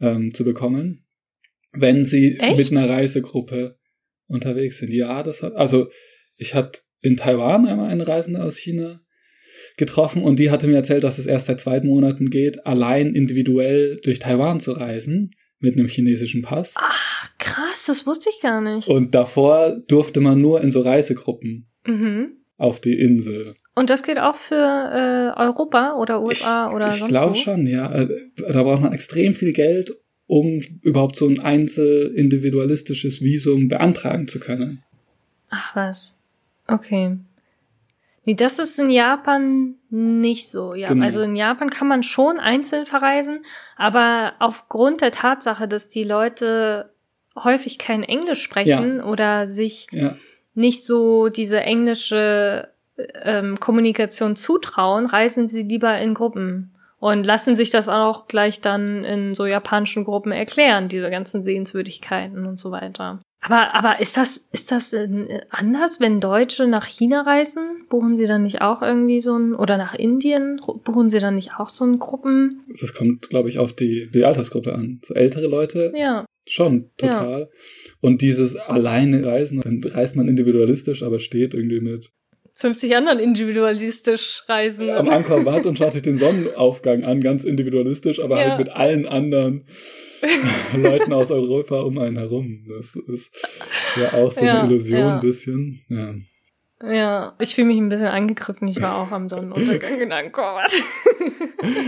[0.00, 1.06] ähm, zu bekommen,
[1.72, 2.56] wenn sie Echt?
[2.56, 3.78] mit einer Reisegruppe
[4.26, 4.92] unterwegs sind.
[4.92, 5.90] Ja, das hat, also
[6.36, 9.04] ich hatte in Taiwan einmal eine Reisende aus China
[9.78, 14.00] getroffen und die hatte mir erzählt, dass es erst seit zwei Monaten geht, allein individuell
[14.02, 16.74] durch Taiwan zu reisen mit einem chinesischen Pass.
[16.76, 18.88] Ach, krass, das wusste ich gar nicht.
[18.88, 22.32] Und davor durfte man nur in so Reisegruppen mhm.
[22.56, 23.54] auf die Insel.
[23.74, 27.36] Und das geht auch für äh, Europa oder USA ich, oder ich sonst Ich glaube
[27.36, 27.92] schon, ja.
[27.92, 29.92] Äh, da braucht man extrem viel Geld,
[30.26, 34.82] um überhaupt so ein einzel individualistisches Visum beantragen zu können.
[35.50, 36.20] Ach was.
[36.66, 37.16] Okay.
[38.28, 40.74] Nee, das ist in Japan nicht so.
[40.74, 41.02] Ja, genau.
[41.02, 43.42] also in Japan kann man schon einzeln verreisen,
[43.74, 46.92] aber aufgrund der Tatsache, dass die Leute
[47.42, 49.04] häufig kein Englisch sprechen ja.
[49.06, 50.14] oder sich ja.
[50.52, 52.68] nicht so diese englische
[53.22, 59.04] ähm, Kommunikation zutrauen, reisen sie lieber in Gruppen und lassen sich das auch gleich dann
[59.04, 63.22] in so japanischen Gruppen erklären, diese ganzen Sehenswürdigkeiten und so weiter.
[63.40, 64.94] Aber, aber ist das, ist das
[65.50, 67.86] anders, wenn Deutsche nach China reisen?
[67.88, 70.60] Buchen sie dann nicht auch irgendwie so ein, oder nach Indien?
[70.84, 72.64] Buchen sie dann nicht auch so ein Gruppen?
[72.80, 75.00] Das kommt, glaube ich, auf die, die Altersgruppe an.
[75.04, 75.92] So ältere Leute.
[75.94, 76.24] Ja.
[76.46, 77.40] Schon, total.
[77.40, 77.46] Ja.
[78.00, 82.10] Und dieses alleine Reisen, dann reist man individualistisch, aber steht irgendwie mit
[82.54, 84.90] 50 anderen individualistisch reisen.
[84.90, 88.48] Am Angkor Wat und schaut sich den Sonnenaufgang an, ganz individualistisch, aber ja.
[88.48, 89.64] halt mit allen anderen
[90.76, 92.64] Leuten aus Europa um einen herum.
[92.68, 93.30] Das ist
[93.96, 95.14] ja auch so ja, eine Illusion ja.
[95.14, 95.80] ein bisschen.
[95.88, 96.14] Ja.
[96.80, 98.68] Ja, ich fühle mich ein bisschen angegriffen.
[98.68, 100.72] Ich war auch am Sonnenuntergang in Angkor Wat.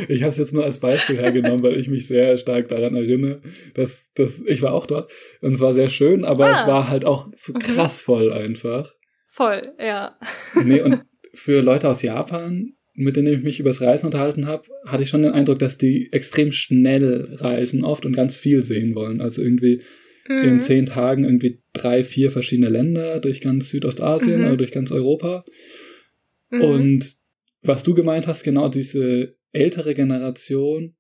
[0.09, 3.41] ich habe es jetzt nur als Beispiel hergenommen, weil ich mich sehr stark daran erinnere,
[3.75, 5.13] dass, dass ich war auch dort
[5.43, 6.61] und es war sehr schön, aber ah.
[6.61, 7.61] es war halt auch so mhm.
[7.61, 8.93] krass voll einfach.
[9.29, 10.19] Voll, ja.
[10.65, 15.03] Nee, und für Leute aus Japan, mit denen ich mich übers Reisen unterhalten habe, hatte
[15.03, 19.21] ich schon den Eindruck, dass die extrem schnell reisen oft und ganz viel sehen wollen.
[19.21, 19.83] Also irgendwie
[20.29, 20.45] mhm.
[20.45, 24.47] in zehn Tagen irgendwie drei, vier verschiedene Länder durch ganz Südostasien mhm.
[24.47, 25.45] oder durch ganz Europa.
[26.51, 26.61] Mhm.
[26.61, 27.17] Und
[27.63, 30.95] was du gemeint hast, genau diese ältere Generation,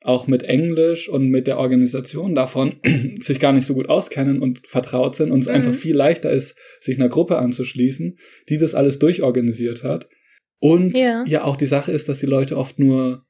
[0.00, 2.74] auch mit Englisch und mit der Organisation davon
[3.20, 5.54] sich gar nicht so gut auskennen und vertraut sind und es mhm.
[5.54, 8.18] einfach viel leichter ist, sich einer Gruppe anzuschließen,
[8.50, 10.08] die das alles durchorganisiert hat.
[10.64, 11.24] Und ja.
[11.26, 13.26] ja auch die Sache ist, dass die Leute oft nur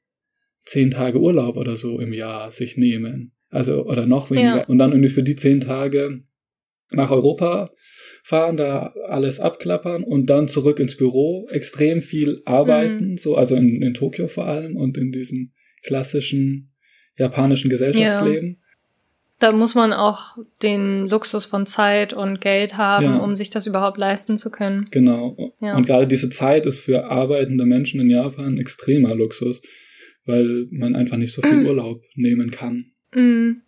[0.67, 3.33] zehn Tage Urlaub oder so im Jahr sich nehmen.
[3.49, 4.59] Also, oder noch weniger.
[4.59, 4.67] Ja.
[4.67, 6.23] Und dann irgendwie für die zehn Tage
[6.93, 7.73] nach Europa
[8.23, 13.17] fahren, da alles abklappern und dann zurück ins Büro, extrem viel arbeiten, mhm.
[13.17, 15.51] so, also in, in Tokio vor allem und in diesem
[15.83, 16.73] klassischen
[17.19, 18.63] japanischen Gesellschaftsleben.
[19.41, 23.17] Da muss man auch den Luxus von Zeit und Geld haben, ja.
[23.19, 24.89] um sich das überhaupt leisten zu können.
[24.91, 25.37] Genau.
[25.61, 25.77] Ja.
[25.77, 29.61] Und gerade diese Zeit ist für arbeitende Menschen in Japan extremer Luxus,
[30.25, 31.67] weil man einfach nicht so viel mm.
[31.67, 32.93] Urlaub nehmen kann.
[33.13, 33.63] Mm.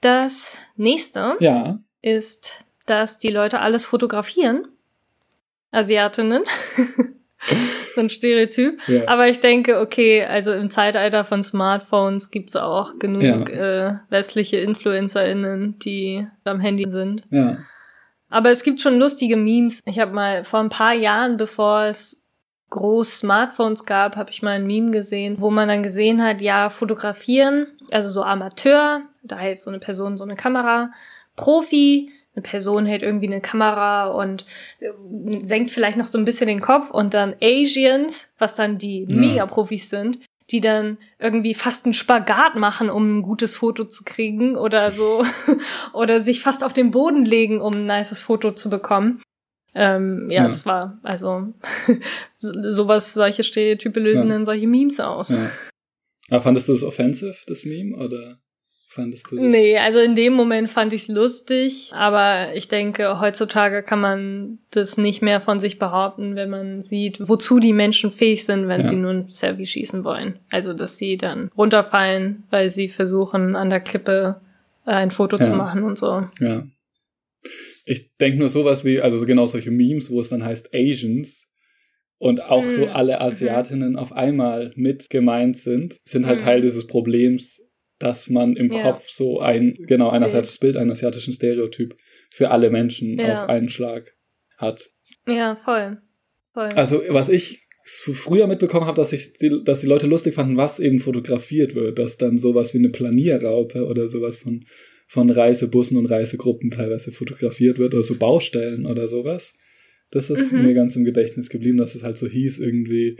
[0.00, 1.82] Das nächste ja.
[2.02, 4.66] ist, dass die Leute alles fotografieren.
[5.70, 6.42] Asiatinnen.
[7.94, 8.80] so ein Stereotyp.
[8.88, 9.08] Ja.
[9.08, 13.88] Aber ich denke, okay, also im Zeitalter von Smartphones gibt's auch genug ja.
[13.88, 17.22] äh, westliche InfluencerInnen, die am Handy sind.
[17.30, 17.58] Ja.
[18.28, 19.80] Aber es gibt schon lustige Memes.
[19.86, 22.24] Ich habe mal vor ein paar Jahren, bevor es
[22.70, 26.70] groß Smartphones gab, habe ich mal ein Meme gesehen, wo man dann gesehen hat, ja,
[26.70, 30.90] fotografieren, also so Amateur, da heißt so eine Person so eine Kamera,
[31.36, 34.44] Profi, eine Person hält irgendwie eine Kamera und
[34.80, 34.90] äh,
[35.44, 39.16] senkt vielleicht noch so ein bisschen den Kopf und dann Asians, was dann die ja.
[39.16, 40.18] Mega-Profis sind,
[40.50, 45.24] die dann irgendwie fast einen Spagat machen, um ein gutes Foto zu kriegen oder so
[45.92, 49.22] oder sich fast auf den Boden legen, um ein nices Foto zu bekommen.
[49.76, 51.52] Ähm, ja, ja, das war also
[52.32, 54.34] sowas, solche Stereotype lösen ja.
[54.34, 55.30] dann solche Memes aus.
[55.30, 55.50] Ja.
[56.30, 58.38] Aber fandest du es offensive, das Meme, oder?
[58.94, 59.44] Fandest du das?
[59.44, 64.58] Nee, also in dem Moment fand ich es lustig, aber ich denke, heutzutage kann man
[64.70, 68.82] das nicht mehr von sich behaupten, wenn man sieht, wozu die Menschen fähig sind, wenn
[68.82, 68.86] ja.
[68.86, 70.38] sie nur ein Selfie schießen wollen.
[70.48, 74.40] Also, dass sie dann runterfallen, weil sie versuchen, an der Klippe
[74.86, 75.42] äh, ein Foto ja.
[75.42, 76.28] zu machen und so.
[76.38, 76.64] Ja.
[77.84, 81.48] Ich denke nur sowas wie, also genau solche Memes, wo es dann heißt Asians,
[82.18, 82.70] und auch mm.
[82.70, 86.44] so alle Asiatinnen auf einmal mit gemeint sind, sind halt mm.
[86.44, 87.60] Teil dieses Problems,
[88.04, 88.82] dass man im ja.
[88.82, 91.96] Kopf so ein, genau, einerseits das Bild, einen asiatischen Stereotyp
[92.30, 93.44] für alle Menschen ja.
[93.44, 94.14] auf einen Schlag
[94.58, 94.90] hat.
[95.26, 96.02] Ja, voll.
[96.52, 96.68] voll.
[96.76, 100.80] Also, was ich früher mitbekommen habe, dass ich die, dass die Leute lustig fanden, was
[100.80, 104.66] eben fotografiert wird, dass dann sowas wie eine Planierraupe oder sowas von,
[105.08, 109.54] von Reisebussen und Reisegruppen teilweise fotografiert wird oder so Baustellen oder sowas.
[110.10, 110.66] Das ist mhm.
[110.66, 113.18] mir ganz im Gedächtnis geblieben, dass es halt so hieß irgendwie,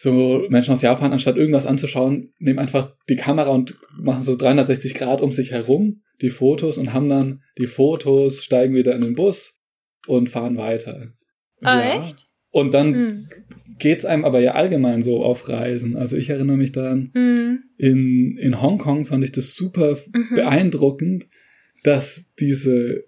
[0.00, 4.94] so Menschen aus Japan, anstatt irgendwas anzuschauen, nehmen einfach die Kamera und machen so 360
[4.94, 9.16] Grad um sich herum, die Fotos und haben dann die Fotos, steigen wieder in den
[9.16, 9.56] Bus
[10.06, 11.12] und fahren weiter.
[11.62, 11.94] Ah, ja.
[11.96, 12.28] echt?
[12.50, 13.28] Und dann hm.
[13.80, 15.96] geht's einem aber ja allgemein so auf Reisen.
[15.96, 17.64] Also ich erinnere mich dann, hm.
[17.76, 20.36] in, in Hongkong fand ich das super mhm.
[20.36, 21.26] beeindruckend,
[21.82, 23.04] dass diese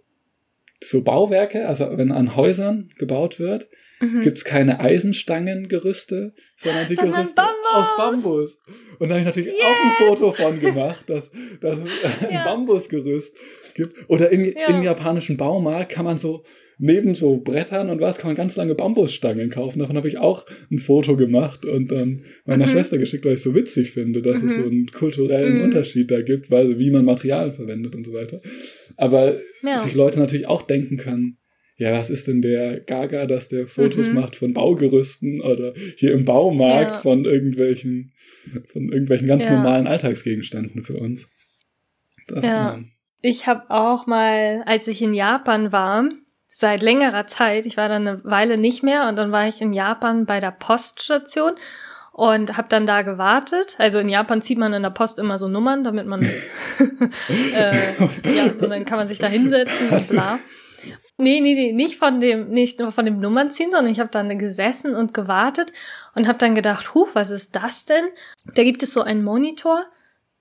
[0.82, 3.68] so Bauwerke, also wenn an Häusern gebaut wird,
[4.00, 4.22] mhm.
[4.22, 7.72] gibt's keine Eisenstangengerüste, sondern die sondern Gerüste Bambus.
[7.72, 8.58] aus Bambus.
[8.98, 9.64] Und da habe ich natürlich yes.
[9.64, 11.88] auch ein Foto von gemacht, dass, dass es
[12.22, 12.44] ein ja.
[12.44, 13.36] Bambusgerüst
[13.74, 13.96] gibt.
[14.08, 14.68] Oder im, ja.
[14.68, 16.44] im japanischen Baumarkt kann man so
[16.82, 19.80] neben so Brettern und was kann man ganz lange Bambusstangen kaufen.
[19.80, 22.70] Davon habe ich auch ein Foto gemacht und dann meiner mhm.
[22.70, 24.48] Schwester geschickt, weil ich es so witzig finde, dass mhm.
[24.48, 25.64] es so einen kulturellen mhm.
[25.64, 28.40] Unterschied da gibt, weil wie man Materialien verwendet und so weiter.
[28.96, 29.82] Aber ja.
[29.84, 31.36] sich Leute natürlich auch denken können,
[31.80, 34.14] ja, was ist denn der Gaga, dass der Fotos mhm.
[34.16, 37.00] macht von Baugerüsten oder hier im Baumarkt ja.
[37.00, 38.12] von irgendwelchen,
[38.66, 39.52] von irgendwelchen ganz ja.
[39.52, 41.26] normalen Alltagsgegenständen für uns.
[42.28, 42.50] Das, ja.
[42.50, 42.78] ja.
[43.22, 46.06] Ich habe auch mal, als ich in Japan war,
[46.52, 49.72] seit längerer Zeit, ich war da eine Weile nicht mehr und dann war ich in
[49.72, 51.52] Japan bei der Poststation
[52.12, 53.76] und habe dann da gewartet.
[53.78, 56.20] Also in Japan zieht man in der Post immer so Nummern, damit man
[57.54, 57.72] äh,
[58.36, 60.38] ja, und dann kann man sich da hinsetzen und bla.
[61.20, 64.38] Nee, nee, nee, nicht von dem, nicht nur von dem Nummernziehen, sondern ich habe dann
[64.38, 65.72] gesessen und gewartet
[66.14, 68.04] und habe dann gedacht, huch, was ist das denn?
[68.54, 69.86] Da gibt es so einen Monitor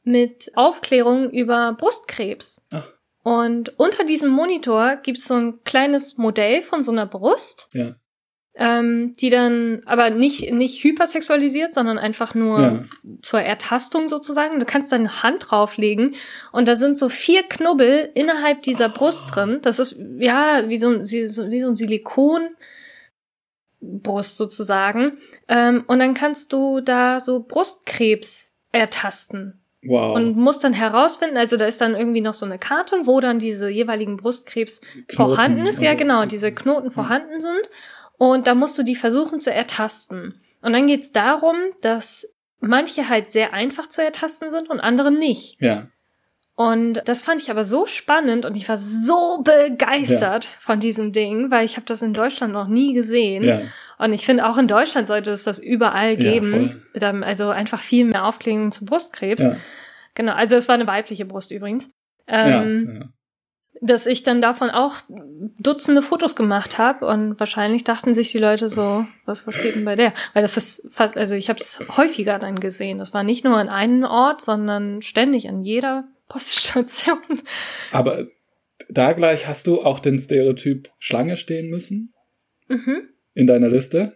[0.04, 2.65] mit Aufklärung über Brustkrebs.
[2.72, 2.88] Ach.
[3.24, 7.70] Und unter diesem Monitor gibt es so ein kleines Modell von so einer Brust.
[7.74, 7.96] Ja
[8.60, 12.84] ähm, die dann aber nicht, nicht hypersexualisiert, sondern einfach nur ja.
[13.22, 14.60] zur Ertastung sozusagen.
[14.60, 16.15] Du kannst deine Hand drauflegen
[16.52, 18.93] und da sind so vier Knubbel innerhalb dieser oh.
[18.93, 19.60] Brust drin.
[19.62, 22.52] Das ist ja wie so ein, wie so ein Silikonbrust
[24.36, 25.17] sozusagen.
[25.48, 29.60] Ähm, und dann kannst du da so Brustkrebs ertasten.
[29.84, 30.17] Wow.
[30.17, 33.39] Und musst dann herausfinden, also da ist dann irgendwie noch so eine Karte, wo dann
[33.39, 35.82] diese jeweiligen Brustkrebs Knoten, vorhanden ist.
[35.82, 37.69] Ja, genau, diese Knoten vorhanden sind.
[38.19, 40.36] Und da musst du die versuchen zu ertasten.
[40.62, 42.27] Und dann geht's darum, dass
[42.60, 45.60] manche halt sehr einfach zu ertasten sind und andere nicht.
[45.62, 45.88] Ja.
[46.55, 50.49] Und das fand ich aber so spannend und ich war so begeistert ja.
[50.60, 53.45] von diesem Ding, weil ich habe das in Deutschland noch nie gesehen.
[53.45, 53.62] Ja.
[53.97, 56.84] Und ich finde, auch in Deutschland sollte es das überall geben.
[56.93, 59.45] Ja, also einfach viel mehr Aufklärung zu Brustkrebs.
[59.45, 59.55] Ja.
[60.15, 61.89] Genau, also es war eine weibliche Brust übrigens.
[62.27, 63.08] Ähm, ja,
[63.82, 64.98] dass ich dann davon auch
[65.60, 69.86] Dutzende Fotos gemacht habe und wahrscheinlich dachten sich die Leute so, was was geht denn
[69.86, 70.13] bei der?
[70.34, 72.98] Weil das ist fast, also ich habe es häufiger dann gesehen.
[72.98, 77.20] Das war nicht nur an einem Ort, sondern ständig an jeder Poststation.
[77.92, 78.28] Aber
[78.89, 82.13] da gleich hast du auch den Stereotyp Schlange stehen müssen
[82.68, 83.10] mhm.
[83.34, 84.15] in deiner Liste.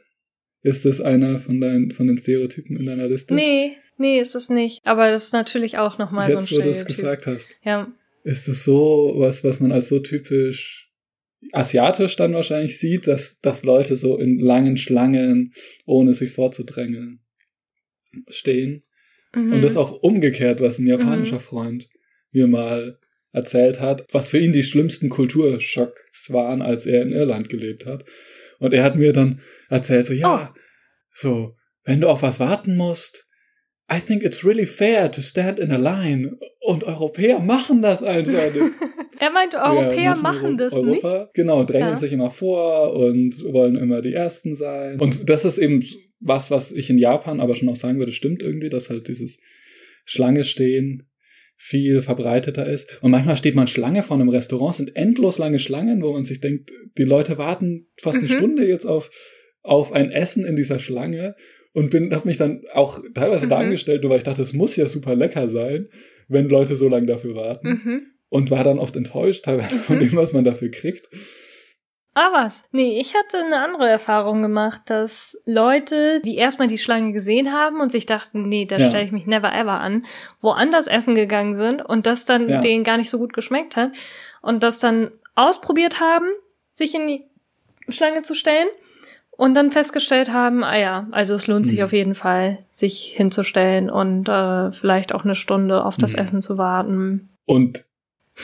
[0.61, 3.33] Ist das einer von deinen von den Stereotypen in deiner Liste?
[3.33, 4.85] Nee, nee, ist es nicht.
[4.85, 6.71] Aber das ist natürlich auch nochmal so ein Stereotyp.
[6.71, 7.55] Wo du es gesagt hast.
[7.63, 7.87] Ja
[8.23, 10.89] ist es so was, was man als so typisch
[11.51, 15.53] asiatisch dann wahrscheinlich sieht, dass, dass Leute so in langen Schlangen,
[15.85, 17.19] ohne sich vorzudrängeln,
[18.29, 18.83] stehen.
[19.35, 19.53] Mhm.
[19.53, 21.41] Und das auch umgekehrt, was ein japanischer mhm.
[21.41, 21.89] Freund
[22.31, 22.97] mir mal
[23.31, 28.05] erzählt hat, was für ihn die schlimmsten Kulturschocks waren, als er in Irland gelebt hat.
[28.59, 30.59] Und er hat mir dann erzählt, so, ja, oh.
[31.11, 33.22] so, wenn du auf was warten musst,
[33.93, 36.37] I think it's really fair to stand in a line.
[36.61, 38.71] Und Europäer machen das einfach nicht.
[39.19, 41.33] er meint, Europäer ja, machen das Europa, nicht.
[41.33, 41.97] Genau, drängen ja.
[41.97, 44.99] sich immer vor und wollen immer die Ersten sein.
[44.99, 45.83] Und das ist eben
[46.19, 49.39] was, was ich in Japan aber schon auch sagen würde, stimmt irgendwie, dass halt dieses
[50.05, 51.09] Schlange stehen
[51.55, 53.01] viel verbreiteter ist.
[53.01, 56.39] Und manchmal steht man Schlange vor einem Restaurant, sind endlos lange Schlangen, wo man sich
[56.39, 58.27] denkt, die Leute warten fast mhm.
[58.27, 59.11] eine Stunde jetzt auf,
[59.61, 61.35] auf ein Essen in dieser Schlange
[61.73, 63.49] und bin, habe mich dann auch teilweise mhm.
[63.49, 65.89] da angestellt, nur weil ich dachte, es muss ja super lecker sein,
[66.27, 67.67] wenn Leute so lange dafür warten.
[67.67, 68.01] Mhm.
[68.29, 69.79] Und war dann oft enttäuscht, teilweise mhm.
[69.81, 71.07] von dem, was man dafür kriegt.
[72.15, 72.65] Ah, was?
[72.71, 77.81] Nee, ich hatte eine andere Erfahrung gemacht, dass Leute, die erstmal die Schlange gesehen haben
[77.81, 78.87] und sich dachten, nee, da ja.
[78.87, 80.05] stelle ich mich never ever an,
[80.39, 82.59] woanders essen gegangen sind und das dann ja.
[82.59, 83.93] denen gar nicht so gut geschmeckt hat
[84.43, 86.27] und das dann ausprobiert haben,
[86.71, 87.23] sich in die
[87.89, 88.67] Schlange zu stellen
[89.35, 91.85] und dann festgestellt haben, ah ja, also es lohnt sich mhm.
[91.85, 96.19] auf jeden Fall, sich hinzustellen und äh, vielleicht auch eine Stunde auf das mhm.
[96.19, 97.29] Essen zu warten.
[97.45, 97.85] Und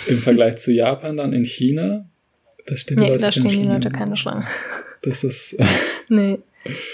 [0.08, 2.06] im Vergleich zu Japan dann in China,
[2.66, 4.46] da stehen die nee, Leute da stehen die Leute keine Schlange.
[5.02, 5.56] Das ist.
[6.10, 6.40] nee.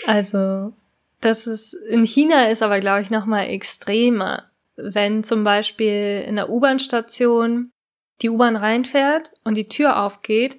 [0.05, 0.73] Also,
[1.21, 4.43] das ist, in China ist aber, glaube ich, noch mal extremer.
[4.75, 7.71] Wenn zum Beispiel in der U-Bahn-Station
[8.21, 10.57] die U-Bahn reinfährt und die Tür aufgeht,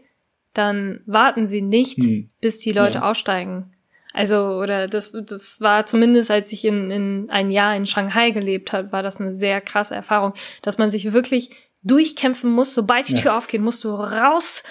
[0.57, 2.29] dann warten sie nicht, hm.
[2.41, 3.11] bis die Leute ja.
[3.11, 3.71] aussteigen.
[4.13, 8.73] Also, oder das, das war zumindest, als ich in, in ein Jahr in Shanghai gelebt
[8.73, 10.33] habe, war das eine sehr krasse Erfahrung,
[10.63, 11.51] dass man sich wirklich
[11.83, 12.75] durchkämpfen muss.
[12.75, 13.39] Sobald die Tür ja.
[13.39, 14.63] aufgeht, musst du raus,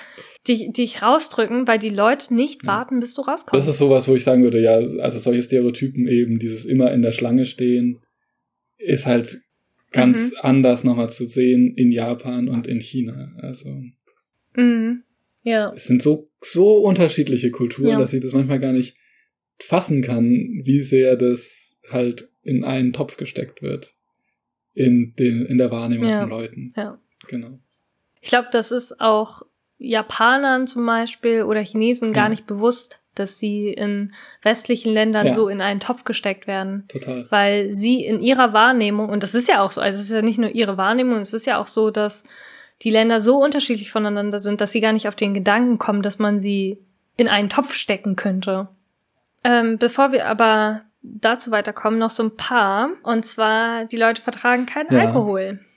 [0.48, 2.70] dich, dich rausdrücken, weil die Leute nicht ja.
[2.70, 3.68] warten, bis du rauskommst.
[3.68, 7.04] Das ist sowas, wo ich sagen würde, ja, also solche Stereotypen eben, dieses immer in
[7.04, 8.00] der Schlange stehen,
[8.78, 9.42] ist halt
[9.92, 10.38] ganz mhm.
[10.42, 13.32] anders nochmal zu sehen in Japan und in China.
[13.38, 13.70] Also.
[14.56, 15.04] Mhm.
[15.46, 15.72] Ja.
[15.74, 18.00] Es sind so, so unterschiedliche Kulturen, ja.
[18.00, 18.98] dass ich das manchmal gar nicht
[19.60, 20.32] fassen kann,
[20.64, 23.94] wie sehr das halt in einen Topf gesteckt wird.
[24.74, 26.22] In den, in der Wahrnehmung ja.
[26.22, 26.74] von Leuten.
[26.76, 27.00] Ja.
[27.28, 27.60] Genau.
[28.20, 29.44] Ich glaube, das ist auch
[29.78, 32.30] Japanern zum Beispiel oder Chinesen gar ja.
[32.30, 35.34] nicht bewusst, dass sie in westlichen Ländern ja.
[35.34, 36.86] so in einen Topf gesteckt werden.
[36.88, 37.28] Total.
[37.30, 40.24] Weil sie in ihrer Wahrnehmung, und das ist ja auch so, also es ist ja
[40.24, 42.24] nicht nur ihre Wahrnehmung, es ist ja auch so, dass
[42.82, 46.20] die Länder so unterschiedlich voneinander sind, dass sie gar nicht auf den Gedanken kommen, dass
[46.20, 46.80] man sie
[47.18, 48.68] in einen Topf stecken könnte.
[49.44, 52.90] Ähm, bevor wir aber dazu weiterkommen, noch so ein paar.
[53.04, 55.02] Und zwar, die Leute vertragen keinen ja.
[55.02, 55.60] Alkohol.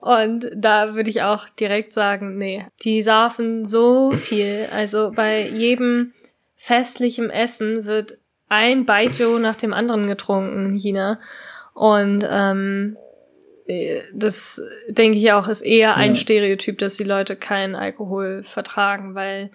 [0.00, 4.66] Und da würde ich auch direkt sagen, nee, die saufen so viel.
[4.72, 6.12] Also bei jedem
[6.56, 8.18] festlichen Essen wird
[8.48, 11.20] ein Baijiu nach dem anderen getrunken in China.
[11.74, 12.96] Und ähm,
[14.14, 16.20] das denke ich auch, ist eher ein ja.
[16.20, 19.50] Stereotyp, dass die Leute keinen Alkohol vertragen, weil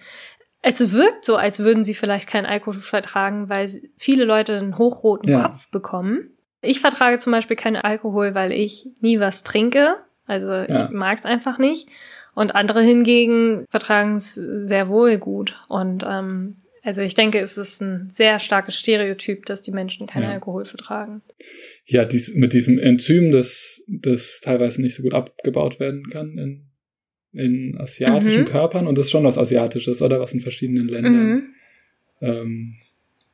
[0.62, 5.30] es wirkt so, als würden sie vielleicht keinen Alkohol vertragen, weil viele Leute einen hochroten
[5.30, 5.42] ja.
[5.42, 6.30] Kopf bekommen.
[6.60, 9.94] Ich vertrage zum Beispiel keinen Alkohol, weil ich nie was trinke.
[10.26, 10.66] Also ja.
[10.66, 11.88] ich mag es einfach nicht.
[12.34, 15.56] Und andere hingegen vertragen es sehr wohl gut.
[15.68, 16.56] Und ähm,
[16.88, 20.30] also ich denke, es ist ein sehr starkes Stereotyp, dass die Menschen keinen ja.
[20.30, 21.20] Alkohol vertragen.
[21.84, 26.70] Ja, dies, mit diesem Enzym, das, das teilweise nicht so gut abgebaut werden kann in,
[27.32, 28.46] in asiatischen mhm.
[28.46, 28.86] Körpern.
[28.86, 31.42] Und das ist schon was Asiatisches, oder was in verschiedenen Ländern mhm.
[32.22, 32.76] ähm,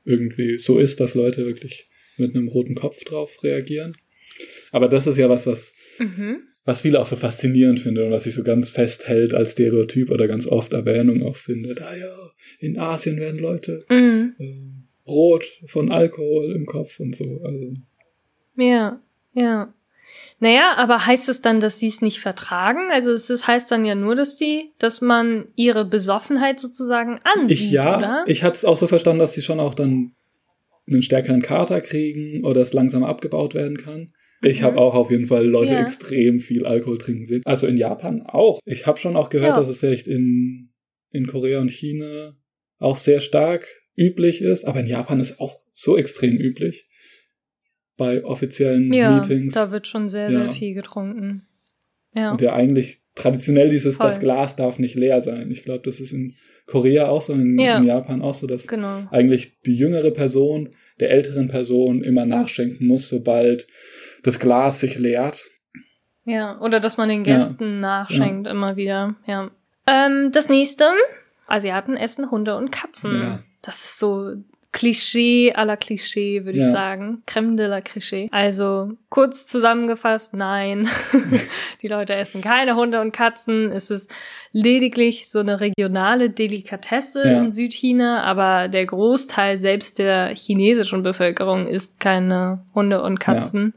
[0.04, 3.96] irgendwie so ist, dass Leute wirklich mit einem roten Kopf drauf reagieren.
[4.72, 8.24] Aber das ist ja was, was mhm was viele auch so faszinierend finden und was
[8.24, 11.82] sich so ganz festhält als Stereotyp oder ganz oft Erwähnung auch findet.
[11.82, 12.14] Ah ja,
[12.58, 14.34] in Asien werden Leute mhm.
[14.38, 17.42] äh, rot von Alkohol im Kopf und so.
[17.44, 17.74] Also.
[18.56, 19.00] Ja,
[19.34, 19.74] ja.
[20.38, 22.90] Naja, aber heißt es dann, dass sie es nicht vertragen?
[22.92, 27.60] Also es ist, heißt dann ja nur, dass sie, dass man ihre Besoffenheit sozusagen ansieht,
[27.60, 28.24] ich, ja, oder?
[28.26, 30.12] Ich hatte es auch so verstanden, dass sie schon auch dann
[30.86, 34.12] einen stärkeren Kater kriegen oder es langsam abgebaut werden kann.
[34.42, 34.78] Ich habe mhm.
[34.78, 35.82] auch auf jeden Fall Leute ja.
[35.82, 37.42] extrem viel Alkohol trinken sehen.
[37.44, 38.60] Also in Japan auch.
[38.64, 39.56] Ich habe schon auch gehört, ja.
[39.58, 40.70] dass es vielleicht in,
[41.10, 42.36] in Korea und China
[42.78, 43.66] auch sehr stark
[43.96, 46.88] üblich ist, aber in Japan ist auch so extrem üblich.
[47.96, 49.54] Bei offiziellen ja, Meetings.
[49.54, 51.46] Da wird schon sehr, sehr viel getrunken.
[52.12, 52.32] Ja.
[52.32, 54.06] Und ja eigentlich traditionell dieses, Voll.
[54.06, 55.50] das Glas darf nicht leer sein.
[55.52, 56.34] Ich glaube, das ist in
[56.66, 57.78] Korea auch so, in, ja.
[57.78, 59.06] in Japan auch so, dass genau.
[59.10, 60.70] eigentlich die jüngere Person
[61.00, 63.66] der älteren Person immer nachschenken muss, sobald
[64.24, 65.44] das Glas sich leert.
[66.24, 67.80] Ja, oder dass man den Gästen ja.
[67.80, 68.52] nachschenkt ja.
[68.52, 69.14] immer wieder.
[69.26, 69.50] Ja.
[69.86, 70.90] Ähm, das nächste,
[71.46, 73.22] Asiaten essen Hunde und Katzen.
[73.22, 73.38] Ja.
[73.62, 74.34] Das ist so
[74.74, 77.22] Klischee aller Klischee, würde ich sagen.
[77.26, 78.28] Creme de la Klischee.
[78.32, 80.88] Also kurz zusammengefasst, nein.
[81.82, 83.70] die Leute essen keine Hunde und Katzen.
[83.70, 84.12] Es ist
[84.50, 92.00] lediglich so eine regionale Delikatesse in Südchina, aber der Großteil selbst der chinesischen Bevölkerung isst
[92.00, 93.74] keine Hunde und Katzen.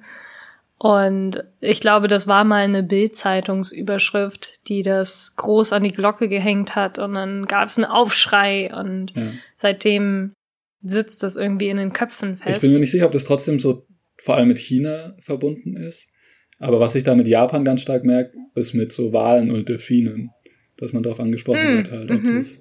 [0.80, 6.75] Und ich glaube, das war mal eine Bild-Zeitungsüberschrift, die das groß an die Glocke gehängt
[6.75, 9.32] hat und dann gab es einen Aufschrei und ja.
[9.55, 10.34] seitdem
[10.84, 12.57] sitzt das irgendwie in den Köpfen fest.
[12.57, 13.88] Ich bin mir nicht sicher, ob das trotzdem so
[14.19, 16.07] vor allem mit China verbunden ist.
[16.59, 20.32] Aber was ich da mit Japan ganz stark merke, ist mit so Walen und Delfinen,
[20.78, 22.59] dass man darauf angesprochen mm, wird halt, ob mm das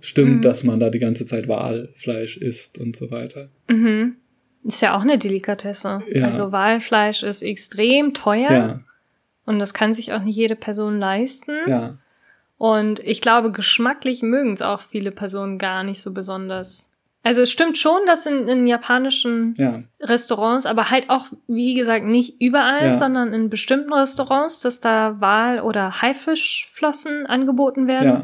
[0.00, 0.42] stimmt, mm.
[0.42, 3.50] dass man da die ganze Zeit Walfleisch isst und so weiter.
[3.68, 4.16] Mhm.
[4.64, 6.02] Ist ja auch eine Delikatesse.
[6.12, 6.24] Ja.
[6.24, 8.50] Also Walfleisch ist extrem teuer.
[8.50, 8.80] Ja.
[9.44, 11.54] Und das kann sich auch nicht jede Person leisten.
[11.66, 11.98] Ja.
[12.58, 16.90] Und ich glaube, geschmacklich mögen es auch viele Personen gar nicht so besonders.
[17.22, 19.82] Also es stimmt schon, dass in, in japanischen ja.
[20.00, 22.92] Restaurants, aber halt auch, wie gesagt, nicht überall, ja.
[22.92, 28.08] sondern in bestimmten Restaurants, dass da Wal- oder Haifischflossen angeboten werden.
[28.08, 28.22] Ja.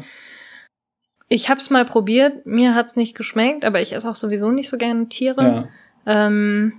[1.27, 4.69] Ich habe es mal probiert, mir hat's nicht geschmeckt, aber ich esse auch sowieso nicht
[4.69, 5.69] so gerne Tiere.
[6.05, 6.27] Ja.
[6.27, 6.73] Ähm,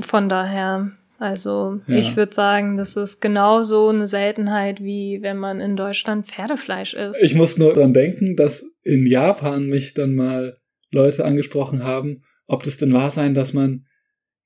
[0.00, 1.96] von daher, also ja.
[1.96, 7.22] ich würde sagen, das ist genauso eine Seltenheit, wie wenn man in Deutschland Pferdefleisch isst.
[7.22, 10.58] Ich muss nur dran denken, dass in Japan mich dann mal
[10.90, 13.86] Leute angesprochen haben, ob das denn wahr sein, dass man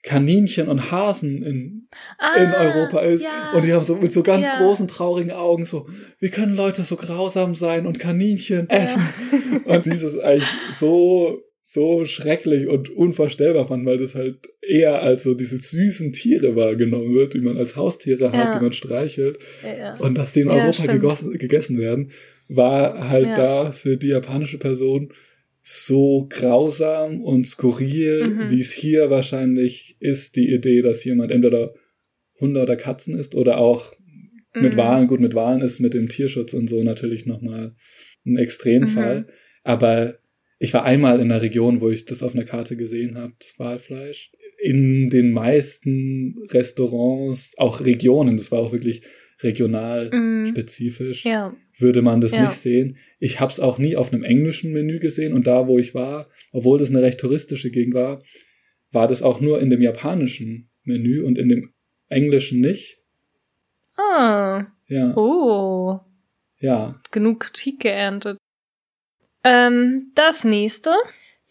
[0.05, 1.89] Kaninchen und Hasen in,
[2.19, 3.25] ah, in Europa ist.
[3.25, 3.53] Ja.
[3.55, 4.59] Und die haben so mit so ganz ja.
[4.59, 5.89] großen, traurigen Augen so,
[6.21, 9.03] wie können Leute so grausam sein und Kaninchen essen?
[9.65, 10.49] und dieses eigentlich
[10.79, 11.41] so
[11.75, 17.13] so schrecklich und unvorstellbar fand, weil das halt eher als so diese süßen Tiere wahrgenommen
[17.15, 18.59] wird, die man als Haustiere hat, Ja.
[18.59, 19.39] die man streichelt.
[19.63, 19.97] Ja.
[19.97, 22.13] Und dass die in Europa gegossen, gegessen werden,
[22.49, 25.13] war halt da für die japanische Person
[25.63, 28.51] so grausam und skurril, Mhm.
[28.51, 31.75] wie es hier wahrscheinlich ist, die Idee, dass jemand entweder
[32.39, 33.93] Hunde oder Katzen isst oder auch
[34.55, 34.79] mit Mhm.
[34.79, 37.75] Wahlen, gut, mit Wahlen ist mit dem Tierschutz und so natürlich nochmal
[38.27, 39.21] ein Extremfall.
[39.23, 39.27] Mhm.
[39.65, 40.19] Aber
[40.65, 43.59] ich war einmal in einer Region, wo ich das auf einer Karte gesehen habe, das
[43.59, 44.33] Walfleisch.
[44.59, 49.03] In den meisten Restaurants, auch Regionen, das war auch wirklich
[49.43, 50.47] regional Mhm.
[50.49, 51.55] spezifisch, Ja.
[51.79, 52.43] würde man das Ja.
[52.47, 52.97] nicht sehen.
[53.19, 56.29] Ich habe es auch nie auf einem englischen Menü gesehen und da, wo ich war,
[56.53, 58.23] obwohl das eine recht touristische Gegend war,
[58.91, 61.73] war das auch nur in dem japanischen Menü und in dem
[62.09, 62.99] englischen nicht.
[63.97, 64.67] Ah.
[64.87, 65.99] Ja, Oh.
[66.59, 67.01] ja.
[67.11, 68.39] Genug Kritik geerntet.
[69.45, 70.91] Ähm, das nächste.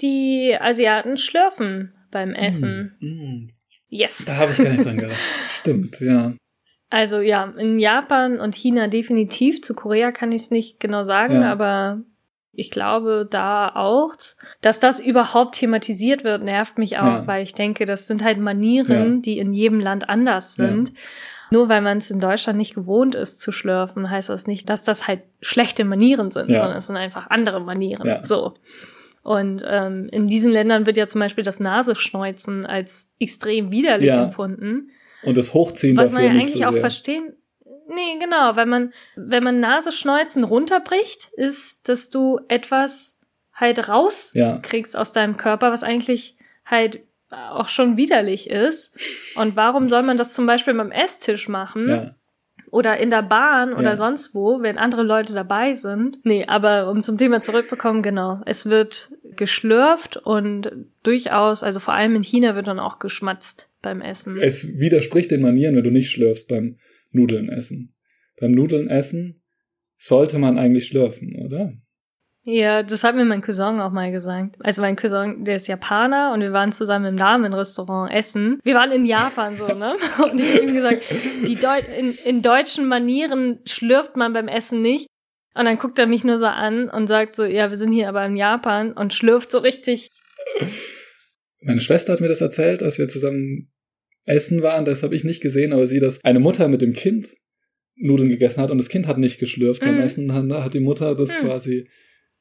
[0.01, 2.95] Die Asiaten schlürfen beim Essen.
[2.99, 3.49] Mm,
[3.89, 4.25] Yes.
[4.25, 5.19] Da habe ich gar nicht dran gedacht.
[5.59, 6.33] Stimmt, ja.
[6.89, 9.61] Also ja, in Japan und China definitiv.
[9.61, 11.51] Zu Korea kann ich es nicht genau sagen, Ja.
[11.51, 12.01] aber
[12.55, 14.13] ich glaube da auch,
[14.61, 17.27] dass das überhaupt thematisiert wird, nervt mich auch, Ja.
[17.27, 19.21] weil ich denke, das sind halt Manieren, Ja.
[19.21, 20.93] die in jedem Land anders sind.
[21.51, 24.83] Nur weil man es in Deutschland nicht gewohnt ist zu schlürfen, heißt das nicht, dass
[24.83, 26.59] das halt schlechte Manieren sind, Ja.
[26.61, 28.07] sondern es sind einfach andere Manieren.
[28.07, 28.23] Ja.
[28.23, 28.53] So.
[29.23, 34.23] Und ähm, in diesen Ländern wird ja zum Beispiel das Nasenschneuzen als extrem widerlich Ja.
[34.25, 34.89] empfunden.
[35.23, 37.33] Und das Hochziehen Was man ja eigentlich so auch verstehen.
[37.93, 43.19] Nee, genau, wenn man, wenn man Nasenschneuzen runterbricht, ist, dass du etwas
[43.53, 44.99] halt rauskriegst Ja.
[44.99, 48.95] aus deinem Körper, was eigentlich halt auch schon widerlich ist.
[49.35, 51.89] Und warum soll man das zum Beispiel beim Esstisch machen?
[51.89, 52.15] Ja.
[52.71, 53.97] Oder in der Bahn oder Ja.
[53.97, 56.17] sonst wo, wenn andere Leute dabei sind.
[56.23, 58.41] Nee, aber um zum Thema zurückzukommen, genau.
[58.45, 60.71] Es wird geschlürft und
[61.03, 64.39] durchaus, also vor allem in China wird dann auch geschmatzt beim Essen.
[64.41, 66.77] Es widerspricht den Manieren, wenn du nicht schlürfst beim
[67.13, 67.95] Nudeln essen.
[68.39, 69.43] Beim Nudeln essen
[69.97, 71.73] sollte man eigentlich schlürfen, oder?
[72.45, 74.57] Ja, das hat mir mein Cousin auch mal gesagt.
[74.59, 78.59] Also mein Cousin, der ist Japaner und wir waren zusammen im Ramen-Restaurant essen.
[78.63, 79.95] Wir waren in Japan so, ne?
[80.23, 81.03] Und ich habe ihm gesagt,
[81.47, 85.07] die Deu in, in deutschen Manieren schlürft man beim Essen nicht.
[85.55, 88.09] Und dann guckt er mich nur so an und sagt so, ja, wir sind hier
[88.09, 90.09] aber in Japan und schlürft so richtig.
[91.61, 93.71] Meine Schwester hat mir das erzählt, als wir zusammen
[94.25, 94.85] essen waren.
[94.85, 97.35] Das habe ich nicht gesehen, aber sie, dass eine Mutter mit dem Kind
[97.95, 100.01] Nudeln gegessen hat und das Kind hat nicht geschlürft beim Mhm.
[100.01, 100.27] Essen.
[100.27, 101.45] Dann hat die Mutter das Mhm.
[101.45, 101.87] quasi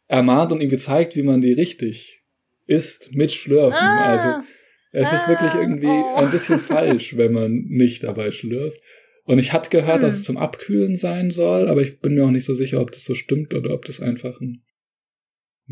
[0.08, 2.22] ermahnt und ihm gezeigt, wie man die richtig
[2.66, 3.72] isst mit Schlürfen.
[3.78, 4.44] Also Ah,
[4.92, 6.14] es ist Ah, wirklich irgendwie oh.
[6.16, 8.80] ein bisschen falsch, wenn man nicht dabei schlürft.
[9.24, 10.20] Und ich hatte gehört, dass Hm.
[10.20, 13.04] es zum Abkühlen sein soll, aber ich bin mir auch nicht so sicher, ob das
[13.04, 14.62] so stimmt oder ob das einfach ein,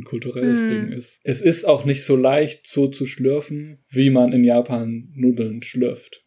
[0.00, 0.68] ein kulturelles Hm.
[0.68, 1.18] Ding ist.
[1.22, 6.24] Es ist auch nicht so leicht, so zu schlürfen, wie man in Japan Nudeln schlürft.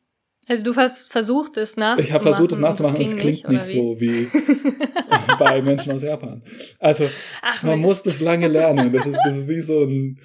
[0.47, 2.03] also du hast versucht, es nachzumachen.
[2.03, 3.76] Ich habe versucht, es nachzumachen, es klingt nicht wie?
[3.78, 4.28] so wie
[5.39, 6.43] bei Menschen aus Japan.
[6.80, 7.09] Also
[7.41, 8.91] Ach, man muss das lange lernen.
[8.93, 10.19] Das ist, das ist wie so ein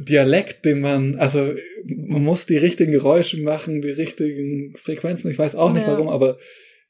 [0.00, 1.54] Dialekt, den man, also
[1.86, 5.30] man muss die richtigen Geräusche machen, die richtigen Frequenzen.
[5.30, 5.92] Ich weiß auch nicht Ja.
[5.92, 6.38] warum, aber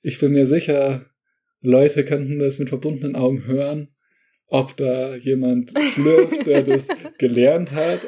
[0.00, 1.06] ich bin mir sicher,
[1.60, 3.88] Leute könnten das mit verbundenen Augen hören,
[4.48, 6.88] ob da jemand schlürft, der das
[7.18, 8.00] gelernt hat,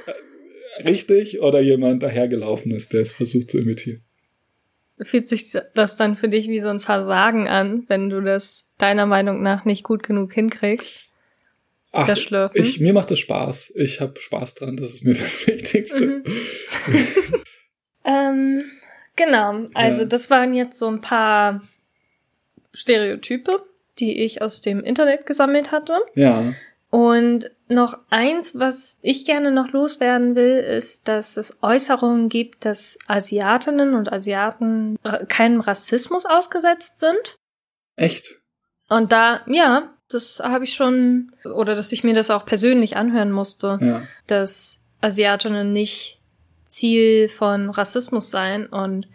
[0.85, 4.03] richtig, oder jemand dahergelaufen ist, der es versucht zu imitieren.
[5.01, 9.05] Fühlt sich das dann für dich wie so ein Versagen an, wenn du das deiner
[9.07, 11.03] Meinung nach nicht gut genug hinkriegst?
[11.93, 12.63] Ach, Das Schlürfen?
[12.63, 13.73] ich, mir macht das Spaß.
[13.77, 16.01] Ich habe Spaß dran, das ist mir das Wichtigste.
[16.07, 16.25] Mhm.
[18.09, 18.63] Ähm,
[19.17, 20.09] genau, also Ja.
[20.09, 21.61] das waren jetzt so ein paar
[22.73, 23.61] Stereotype,
[23.99, 25.99] die ich aus dem Internet gesammelt hatte.
[26.15, 26.53] Ja,
[26.91, 32.97] Und noch eins, was ich gerne noch loswerden will, ist, dass es Äußerungen gibt, dass
[33.09, 34.97] Asiatinnen und Asiaten
[35.29, 37.39] keinem Rassismus ausgesetzt sind.
[37.97, 38.37] echt.
[38.89, 43.33] Und da, ja, das habe ich schon, oder dass ich mir das auch persönlich anhören
[43.33, 44.03] musste, Ja.
[44.29, 46.21] dass Asiatinnen nicht
[46.69, 48.67] Ziel von Rassismus seien.
[48.67, 49.09] Und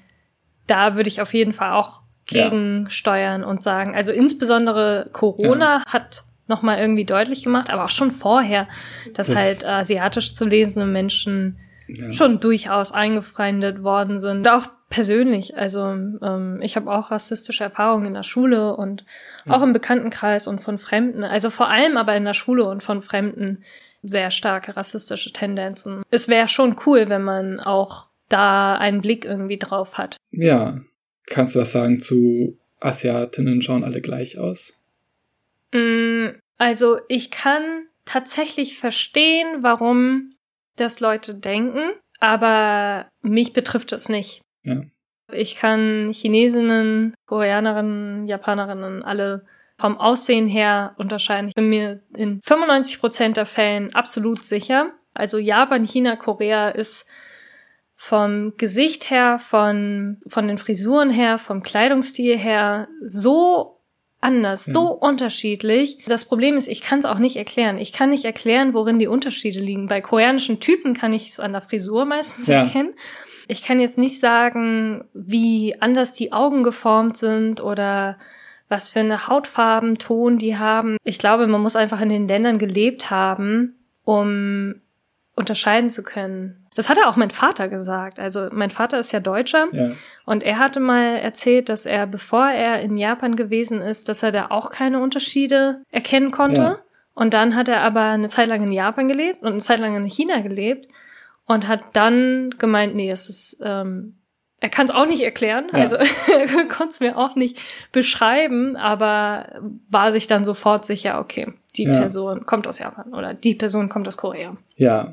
[0.67, 2.01] da würde ich auf jeden Fall auch
[2.31, 2.49] Ja.
[2.49, 8.67] gegensteuern und sagen, also insbesondere Corona hat nochmal irgendwie deutlich gemacht, aber auch schon vorher,
[9.13, 12.11] dass Das- halt asiatisch zu lesende Menschen ja.
[12.11, 14.47] schon durchaus eingefreundet worden sind.
[14.49, 15.57] Auch persönlich.
[15.57, 19.05] Also ähm, ich habe auch rassistische Erfahrungen in der Schule und
[19.47, 21.23] auch im Bekanntenkreis und von Fremden.
[21.23, 23.63] Also vor allem aber in der Schule und von Fremden
[24.03, 26.01] sehr starke rassistische Tendenzen.
[26.11, 30.17] Es wäre schon cool, wenn man auch da einen Blick irgendwie drauf hat.
[30.31, 30.79] Ja.
[31.27, 34.73] Kannst du was sagen zu Asiatinnen schauen alle gleich aus?
[35.73, 40.35] Mm, Also ich kann tatsächlich verstehen, warum
[40.75, 44.41] das Leute denken, aber mich betrifft es nicht.
[44.63, 44.81] Ja.
[45.31, 49.45] Ich kann Chinesinnen, Koreanerinnen, Japanerinnen alle
[49.77, 51.47] vom Aussehen her unterscheiden.
[51.47, 54.91] Ich bin mir in 95 Prozent der Fällen absolut sicher.
[55.13, 57.07] Also Japan, China, Korea ist
[58.03, 63.77] vom Gesicht her, von, von den Frisuren her, vom Kleidungsstil her so
[64.19, 65.01] anders, so mhm.
[65.01, 65.99] unterschiedlich.
[66.07, 67.77] Das Problem ist, ich kann es auch nicht erklären.
[67.77, 69.85] Ich kann nicht erklären, worin die Unterschiede liegen.
[69.85, 72.63] Bei koreanischen Typen kann ich es an der Frisur meistens ja.
[72.63, 72.95] erkennen.
[73.47, 78.17] Ich kann jetzt nicht sagen, wie anders die Augen geformt sind oder
[78.67, 80.97] was für eine Hautfarbenton die haben.
[81.03, 84.81] Ich glaube, man muss einfach in den Ländern gelebt haben, um
[85.35, 86.60] unterscheiden zu können.
[86.73, 88.19] Das hat auch mein Vater gesagt.
[88.19, 89.89] Also mein Vater ist ja Deutscher ja.
[90.25, 94.31] und er hatte mal erzählt, dass er, bevor er in Japan gewesen ist, dass er
[94.31, 96.61] da auch keine Unterschiede erkennen konnte.
[96.61, 96.79] Ja.
[97.13, 99.95] Und dann hat er aber eine Zeit lang in Japan gelebt und eine Zeit lang
[99.95, 100.87] in China gelebt
[101.45, 104.15] und hat dann gemeint, nee, es ist ähm,
[104.61, 105.79] er kann es auch nicht erklären, ja.
[105.79, 105.95] also
[106.31, 107.59] er konnte es mir auch nicht
[107.91, 109.59] beschreiben, aber
[109.89, 111.99] war sich dann sofort sicher, okay, die ja.
[111.99, 114.55] Person kommt aus Japan oder die Person kommt aus Korea.
[114.75, 115.11] Ja,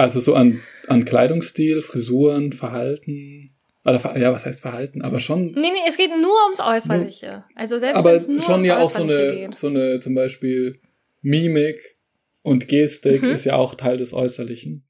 [0.00, 3.54] also so an, an Kleidungsstil, Frisuren, Verhalten.
[3.84, 5.02] Oder, ja, was heißt Verhalten?
[5.02, 5.52] Aber schon.
[5.52, 7.44] Nee, nee, es geht nur ums Äußerliche.
[7.54, 9.54] Also selbst aber nur schon ums ja auch so eine, geht.
[9.54, 10.80] so eine, zum Beispiel
[11.22, 11.96] Mimik
[12.42, 13.30] und Gestik mhm.
[13.30, 14.86] ist ja auch Teil des Äußerlichen.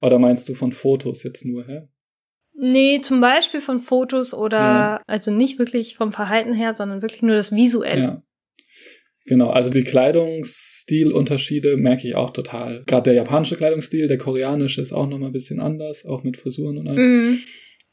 [0.00, 1.88] Oder meinst du von Fotos jetzt nur, hä?
[2.54, 5.02] Nee, zum Beispiel von Fotos oder, ja.
[5.06, 8.02] also nicht wirklich vom Verhalten her, sondern wirklich nur das Visuelle.
[8.02, 8.22] Ja.
[9.26, 9.84] Genau, also die
[10.88, 12.82] Kleidungsstilunterschiede merke ich auch total.
[12.86, 16.78] Gerade der japanische Kleidungsstil, der koreanische ist auch nochmal ein bisschen anders, auch mit Frisuren
[16.78, 17.00] und allem.
[17.00, 17.38] Mhm.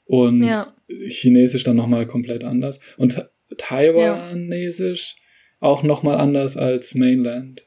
[0.06, 0.74] Und ja.
[1.08, 2.80] chinesisch dann nochmal komplett anders.
[2.98, 3.28] Und
[3.58, 5.68] taiwanesisch ja.
[5.68, 7.64] auch nochmal anders als Mainland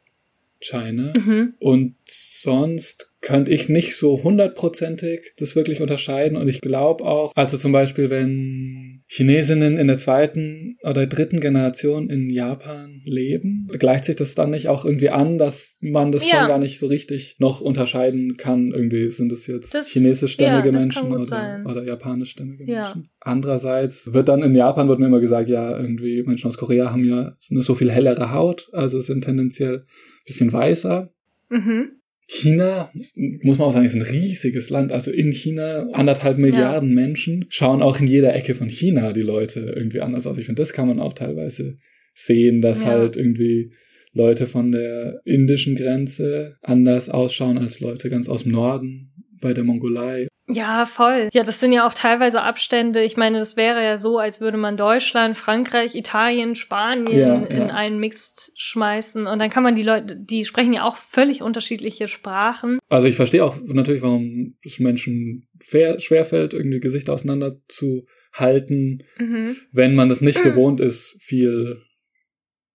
[0.60, 1.12] China.
[1.16, 1.54] Mhm.
[1.58, 6.36] Und sonst könnte ich nicht so hundertprozentig das wirklich unterscheiden.
[6.36, 12.10] Und ich glaube auch, also zum Beispiel, wenn Chinesinnen in der zweiten oder dritten Generation
[12.10, 16.40] in Japan leben, gleicht sich das dann nicht auch irgendwie an, dass man das ja.
[16.40, 18.70] schon gar nicht so richtig noch unterscheiden kann.
[18.72, 22.82] Irgendwie sind es jetzt das, chinesischstämmige ja, Menschen oder, oder japanischstämmige ja.
[22.82, 23.08] Menschen.
[23.20, 27.06] Andererseits wird dann in Japan wird mir immer gesagt, ja, irgendwie Menschen aus Korea haben
[27.06, 29.86] ja nur so viel hellere Haut, also sind tendenziell
[30.26, 31.10] bisschen weißer.
[31.48, 31.97] Mhm.
[32.30, 34.92] China, muss man auch sagen, ist ein riesiges Land.
[34.92, 36.94] Also in China anderthalb Milliarden ja.
[36.94, 40.36] Menschen schauen auch in jeder Ecke von China die Leute irgendwie anders aus.
[40.36, 41.76] Ich finde, das kann man auch teilweise
[42.14, 42.88] sehen, dass ja.
[42.88, 43.72] halt irgendwie
[44.12, 49.10] Leute von der indischen Grenze anders ausschauen als Leute ganz aus dem Norden
[49.40, 50.28] bei der Mongolei.
[50.50, 51.28] Ja, voll.
[51.34, 53.02] Ja, das sind ja auch teilweise Abstände.
[53.02, 57.68] Ich meine, das wäre ja so, als würde man Deutschland, Frankreich, Italien, Spanien ja, in
[57.68, 57.74] ja.
[57.74, 59.26] einen Mix schmeißen.
[59.26, 62.78] Und dann kann man die Leute, die sprechen ja auch völlig unterschiedliche Sprachen.
[62.88, 69.56] Also ich verstehe auch natürlich, warum es Menschen schwerfällt, irgendwie Gesichter auseinander zu halten, mhm.
[69.72, 70.48] wenn man es nicht mhm.
[70.48, 71.82] gewohnt ist, viel,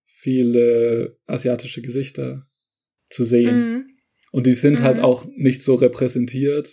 [0.05, 2.45] viele asiatische Gesichter
[3.09, 3.57] zu sehen.
[3.57, 3.85] Mhm.
[4.31, 5.03] Und die sind halt mhm.
[5.03, 6.69] auch nicht so repräsentiert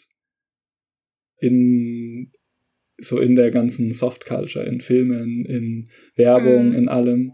[1.41, 2.33] in
[2.99, 6.75] so in der ganzen Soft Culture, in Filmen, in Werbung, mhm.
[6.75, 7.33] in allem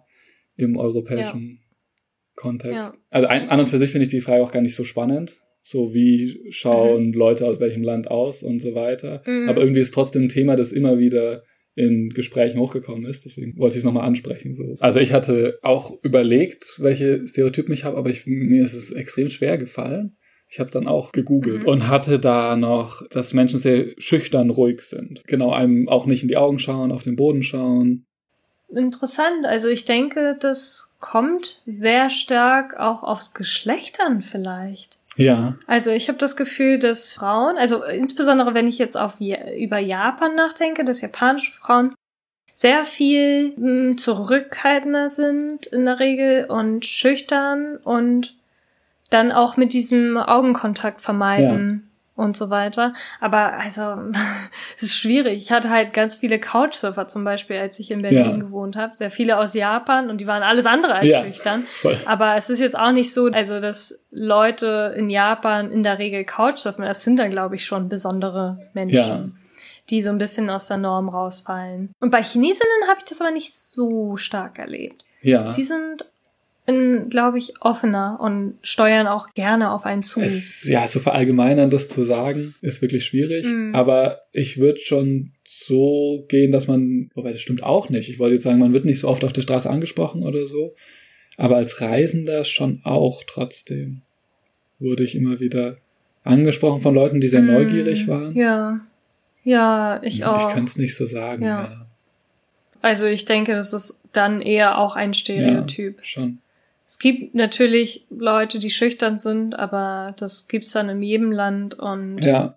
[0.57, 1.77] im europäischen ja.
[2.37, 2.77] Kontext.
[2.77, 2.93] Ja.
[3.11, 5.41] Also ein, an und für sich finde ich die Frage auch gar nicht so spannend.
[5.63, 7.13] So wie schauen mhm.
[7.15, 9.23] Leute aus welchem Land aus und so weiter.
[9.27, 9.49] Mhm.
[9.49, 11.43] Aber irgendwie ist trotzdem ein Thema, das immer wieder
[11.75, 13.25] in Gesprächen hochgekommen ist.
[13.25, 14.55] Deswegen wollte ich es nochmal ansprechen.
[14.55, 14.77] So.
[14.79, 19.29] Also ich hatte auch überlegt, welche Stereotypen ich habe, aber ich, mir ist es extrem
[19.29, 20.17] schwer gefallen.
[20.49, 21.69] Ich habe dann auch gegoogelt mhm.
[21.69, 25.23] und hatte da noch, dass Menschen sehr schüchtern ruhig sind.
[25.27, 28.07] Genau, einem auch nicht in die Augen schauen, auf den Boden schauen.
[28.69, 29.45] Interessant.
[29.45, 34.99] Also ich denke, das kommt sehr stark auch aufs Geschlecht an vielleicht.
[35.17, 35.57] Ja.
[35.67, 40.35] Also ich habe das Gefühl, dass Frauen, also insbesondere wenn ich jetzt auf über Japan
[40.35, 41.95] nachdenke, dass japanische Frauen
[42.55, 48.36] sehr viel mh, hm, zurückhaltender sind in der Regel und schüchtern und
[49.17, 51.83] dann auch mit diesem Augenkontakt vermeiden.
[51.83, 51.87] Ja.
[52.17, 52.95] Und so weiter.
[53.21, 53.83] Aber also,
[54.77, 55.37] es ist schwierig.
[55.37, 58.37] Ich hatte halt ganz viele Couchsurfer zum Beispiel, als ich in Berlin ja.
[58.39, 58.97] gewohnt habe.
[58.97, 61.65] Sehr viele aus Japan und die waren alles andere als ja, schüchtern.
[61.67, 61.99] Voll.
[62.07, 66.25] Aber es ist jetzt auch nicht so, also dass Leute in Japan in der Regel
[66.25, 66.87] Couchsurfen.
[66.87, 68.97] Das sind dann, glaube ich, schon besondere Menschen.
[68.97, 69.25] Ja
[69.91, 71.93] die so ein bisschen aus der Norm rausfallen.
[72.01, 75.05] Und bei Chinesinnen habe ich das aber nicht so stark erlebt.
[75.23, 75.53] Ja.
[75.53, 76.05] Die sind
[76.67, 80.21] glaube ich, offener und steuern auch gerne auf einen zu.
[80.21, 83.47] Es, ja, so verallgemeinern das zu sagen, ist wirklich schwierig.
[83.47, 83.75] Mhm.
[83.75, 88.09] Aber ich würde schon so gehen, dass man, wobei das stimmt auch nicht.
[88.09, 90.75] Ich wollte jetzt sagen, man wird nicht so oft auf der Straße angesprochen oder so.
[91.37, 94.03] Aber als Reisender schon auch trotzdem.
[94.79, 95.79] wurde ich immer wieder
[96.23, 98.37] angesprochen von Leuten, die sehr Mm, neugierig waren.
[98.37, 98.81] Ja.
[99.45, 100.49] Ja, ich auch.
[100.49, 101.45] Ich kann es nicht so sagen.
[101.45, 101.65] Ja.
[101.65, 101.87] Ja.
[102.83, 105.99] Also ich denke, das ist dann eher auch ein Stereotyp.
[105.99, 106.39] Ja, schon.
[106.87, 112.19] Es gibt natürlich Leute, die schüchtern sind, aber das gibt's dann in jedem Land und
[112.25, 112.57] Ja,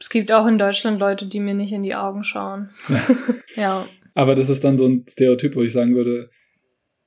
[0.00, 2.70] es gibt auch in Deutschland Leute, die mir nicht in die Augen schauen.
[3.56, 3.86] ja.
[4.14, 6.30] aber das ist dann so ein Stereotyp, wo ich sagen würde,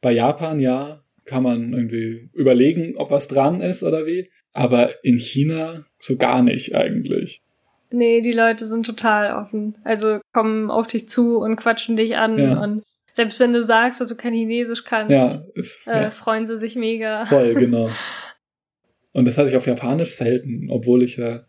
[0.01, 4.31] bei Japan ja, kann man irgendwie überlegen, ob was dran ist oder wie.
[4.53, 7.43] Aber in China so gar nicht eigentlich.
[7.91, 9.75] Nee, die Leute sind total offen.
[9.83, 12.61] Also kommen auf dich zu und quatschen dich an Ja.
[12.61, 12.83] und
[13.18, 16.57] selbst wenn du sagst, dass du kein Chinesisch kannst, Ja, ist, äh, ja freuen sie
[16.57, 17.26] sich mega.
[17.26, 17.89] voll, genau.
[19.11, 21.45] Und das hatte ich auf Japanisch selten, obwohl ich ja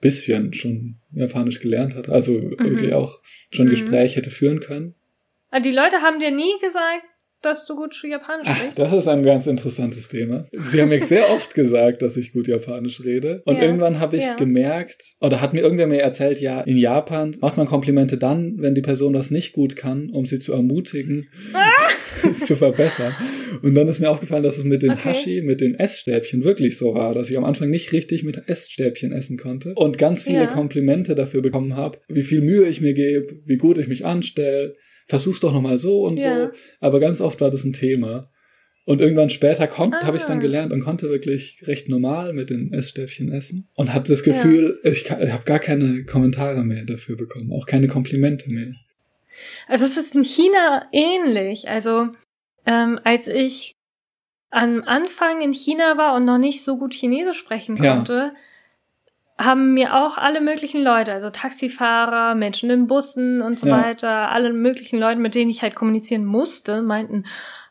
[0.00, 2.10] bisschen schon Japanisch gelernt hatte.
[2.10, 3.20] Also wirklich auch
[3.52, 3.70] schon Mhm.
[3.70, 4.94] Gespräch hätte führen können.
[5.50, 7.04] Ah, Die Leute haben dir nie gesagt,
[7.44, 8.78] dass du gut Japanisch Ach, sprichst.
[8.78, 10.46] das ist ein ganz interessantes Thema.
[10.52, 13.42] Sie haben mir sehr oft gesagt, dass ich gut Japanisch rede.
[13.44, 14.36] Und Ja, irgendwann habe ich ja.
[14.36, 18.74] gemerkt, oder hat mir irgendwer mir erzählt, ja, in Japan macht man Komplimente dann, wenn
[18.74, 21.28] die Person das nicht gut kann, um sie zu ermutigen,
[22.28, 23.14] es zu verbessern.
[23.62, 25.10] Und dann ist mir aufgefallen, dass es mit den Okay.
[25.10, 29.12] Hashi, mit den Essstäbchen wirklich so war, dass ich am Anfang nicht richtig mit Essstäbchen
[29.12, 30.46] essen konnte und ganz viele Ja.
[30.46, 34.74] Komplimente dafür bekommen habe, wie viel Mühe ich mir gebe, wie gut ich mich anstelle.
[35.06, 36.46] Versuch's doch nochmal so und Ja.
[36.46, 36.50] so.
[36.80, 38.30] Aber ganz oft war das ein Thema.
[38.86, 39.76] Und irgendwann später Ah.
[40.04, 43.68] habe ich es dann gelernt und konnte wirklich recht normal mit den Essstäbchen essen.
[43.74, 47.66] Und hatte das Gefühl, ich, kann- ich habe gar keine Kommentare mehr dafür bekommen, auch
[47.66, 48.74] keine Komplimente mehr.
[49.68, 51.66] Also es ist in China ähnlich.
[51.68, 52.08] Also
[52.66, 53.72] ähm, als ich
[54.50, 57.96] am Anfang in China war und noch nicht so gut Chinesisch sprechen Ja.
[59.38, 63.82] Haben mir auch alle möglichen Leute, also Taxifahrer, Menschen in Bussen und so Ja.
[63.82, 67.24] weiter, alle möglichen Leute, mit denen ich halt kommunizieren musste, meinten,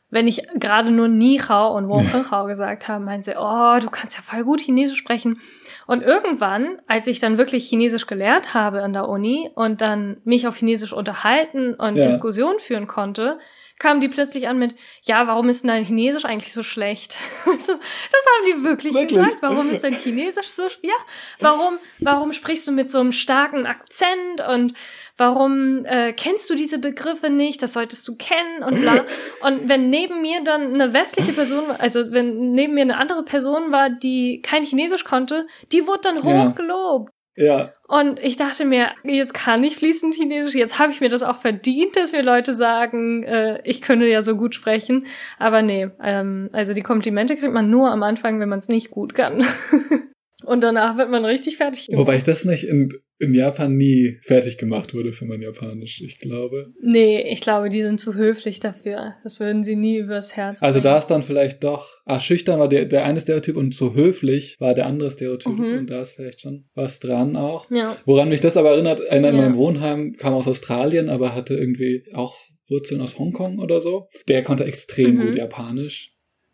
[0.10, 1.98] wenn ich gerade nur Ni Hao und Wo
[2.30, 5.42] Hao gesagt habe, meinten sie, oh, du kannst ja voll gut Chinesisch sprechen.
[5.88, 10.48] Und irgendwann, als ich dann wirklich Chinesisch gelernt habe an der Uni und dann mich
[10.48, 12.04] auf Chinesisch unterhalten und Ja.
[12.04, 13.40] Diskussionen führen konnte,
[13.80, 17.18] kamen die plötzlich an mit, ja, warum ist denn dein Chinesisch eigentlich so schlecht?
[17.46, 19.20] das haben die wirklich, Wirklich?
[19.20, 19.42] gesagt.
[19.42, 20.94] Warum ist dein Chinesisch so, ja,
[21.40, 24.74] warum, warum sprichst du mit so einem starken Akzent und
[25.18, 27.62] warum äh, kennst du diese Begriffe nicht?
[27.62, 29.06] Das solltest du kennen und bla.
[29.42, 33.24] Und wenn neben mir dann eine westliche Person, war, also wenn neben mir eine andere
[33.24, 37.12] Person war, die kein Chinesisch konnte, die wurde dann hochgelobt.
[37.36, 41.24] Ja, Und ich dachte mir, jetzt kann ich fließend Chinesisch, jetzt habe ich mir das
[41.24, 45.08] auch verdient, dass mir Leute sagen, äh, ich könne ja so gut sprechen.
[45.40, 48.92] Aber nee, ähm, also die Komplimente kriegt man nur am Anfang, wenn man es nicht
[48.92, 49.46] gut kann.
[50.46, 52.00] Und danach wird man richtig fertig gemacht.
[52.02, 56.20] wobei ich das nicht in, in Japan nie fertig gemacht wurde für mein Japanisch, ich
[56.20, 56.74] glaube.
[56.82, 59.16] Nee, ich glaube, die sind zu höflich dafür.
[59.24, 60.84] Das würden sie nie übers Herz Also bringen.
[60.94, 64.56] da ist dann vielleicht doch, ah, schüchtern war der, der eine Stereotyp und so höflich
[64.60, 65.78] war der andere Stereotyp Mhm.
[65.80, 67.70] und da ist vielleicht schon was dran auch.
[67.72, 67.96] Ja.
[68.06, 69.42] Woran mich das aber erinnert, einer in Ja.
[69.42, 72.36] meinem Wohnheim kam aus Australien, aber hatte irgendwie auch
[72.70, 74.08] Wurzeln aus Hongkong oder so.
[74.28, 75.26] Der konnte extrem Mhm.
[75.28, 76.13] gut Japanisch.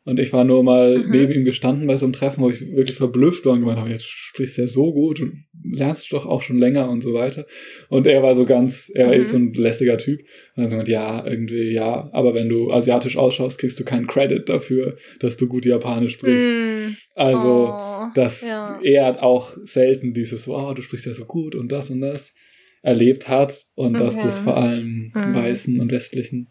[0.09, 1.11] Und ich war nur mal Mhm.
[1.11, 3.89] neben ihm gestanden bei so einem Treffen, wo ich wirklich verblüfft war und gemeint habe,
[3.91, 5.33] jetzt sprichst du ja so gut und
[5.63, 7.45] lernst doch auch schon länger und so weiter.
[7.89, 9.13] Und er war so ganz, er Mhm.
[9.13, 10.19] ist so ein lässiger Typ.
[10.55, 14.07] Und dann so gemeint, ja, irgendwie, ja, aber wenn du asiatisch ausschaust, kriegst du keinen
[14.07, 16.49] Credit dafür, dass du gut Japanisch sprichst.
[16.49, 16.95] Mm.
[17.15, 18.79] Also, Oh, dass ja.
[18.83, 22.33] er hat auch selten dieses, oh, du sprichst ja so gut und das und das
[22.81, 24.23] erlebt hat und dass Okay.
[24.25, 25.35] das vor allem Mhm.
[25.35, 26.47] weißen und westlichen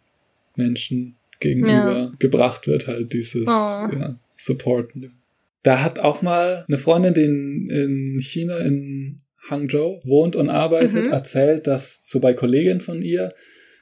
[0.56, 3.48] Menschen gegenüber gebracht wird, halt dieses Oh.
[3.48, 4.92] ja, Support.
[5.62, 9.20] Da hat auch mal eine Freundin, die in, in China in
[9.50, 11.12] Hangzhou wohnt und arbeitet, Mhm.
[11.12, 13.34] erzählt, dass so bei Kolleginnen von ihr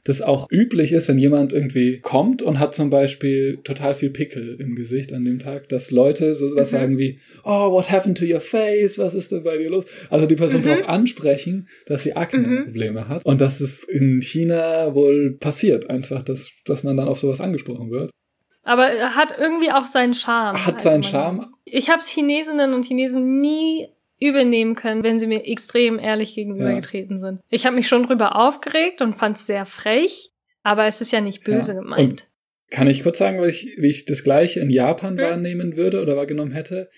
[0.06, 4.56] das auch üblich ist, wenn jemand irgendwie kommt und hat zum Beispiel total viel Pickel
[4.60, 6.76] im Gesicht an dem Tag, dass Leute so was Mhm.
[6.76, 8.98] sagen wie, oh, what happened to your face?
[8.98, 9.84] Was ist denn bei dir los?
[10.10, 10.64] Also die Person Mhm.
[10.64, 16.50] darauf ansprechen, dass sie Akne-Probleme hat und dass es in China wohl passiert, einfach, dass,
[16.64, 18.10] dass man dann auf sowas angesprochen wird.
[18.62, 20.66] Aber er hat irgendwie auch seinen Charme.
[20.66, 21.46] Hat Also seinen Charme.
[21.64, 23.86] Ich habe Chinesinnen und Chinesen nie
[24.20, 27.40] übernehmen können, wenn sie mir extrem ehrlich gegenübergetreten sind.
[27.50, 30.30] Ich habe mich schon drüber aufgeregt und fand es sehr frech,
[30.62, 31.80] aber es ist ja nicht böse Ja.
[31.80, 32.26] gemeint.
[32.70, 35.24] Kann ich kurz sagen, wie ich, wie ich das gleiche in Japan Hm.
[35.24, 36.88] wahrnehmen würde oder wahrgenommen hätte?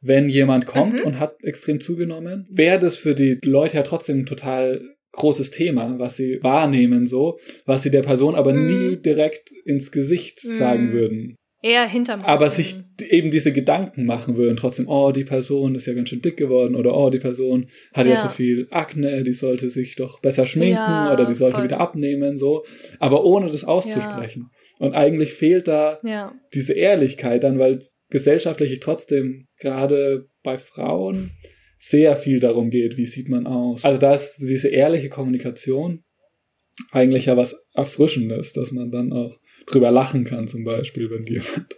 [0.00, 1.04] Wenn jemand kommt Mhm.
[1.04, 4.80] und hat extrem zugenommen, wäre das für die Leute ja trotzdem ein total
[5.12, 8.66] großes Thema, was sie wahrnehmen so, was sie der Person aber Mhm.
[8.66, 10.52] nie direkt ins Gesicht Mhm.
[10.54, 11.36] sagen würden.
[11.62, 12.56] Eher hinterm Aber Rücken.
[12.56, 12.76] sich
[13.08, 16.74] eben diese Gedanken machen würden, trotzdem, oh, die Person ist ja ganz schön dick geworden
[16.74, 18.22] oder oh, die Person hat ja, Ja.
[18.22, 21.64] so viel Akne, die sollte sich doch besser schminken Ja, oder die sollte voll.
[21.64, 22.64] wieder abnehmen, so.
[22.98, 24.48] Aber ohne das auszusprechen.
[24.80, 26.34] Und eigentlich fehlt da Ja.
[26.52, 31.30] diese Ehrlichkeit dann, weil gesellschaftlich trotzdem gerade bei Frauen
[31.78, 33.84] sehr viel darum geht, wie sieht man aus.
[33.84, 36.02] Also da ist diese ehrliche Kommunikation
[36.90, 41.76] eigentlich ja was Erfrischendes, dass man dann auch drüber lachen kann, zum Beispiel, wenn jemand,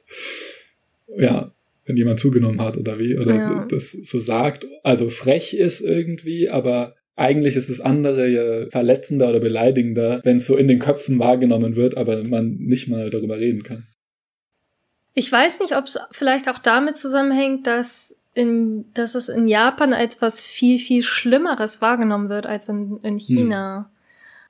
[1.17, 1.53] ja,
[1.85, 3.67] wenn jemand zugenommen hat oder wie, oder ja.
[3.69, 9.41] das so sagt, also frech ist irgendwie, aber eigentlich ist das andere ja verletzender oder
[9.41, 13.63] beleidigender, wenn es so in den Köpfen wahrgenommen wird, aber man nicht mal darüber reden
[13.63, 13.87] kann.
[15.15, 19.95] Ich weiß nicht, ob es vielleicht auch damit zusammenhängt, dass in, dass es in Japan
[19.95, 23.93] als was viel, viel Schlimmeres wahrgenommen wird als in, in China.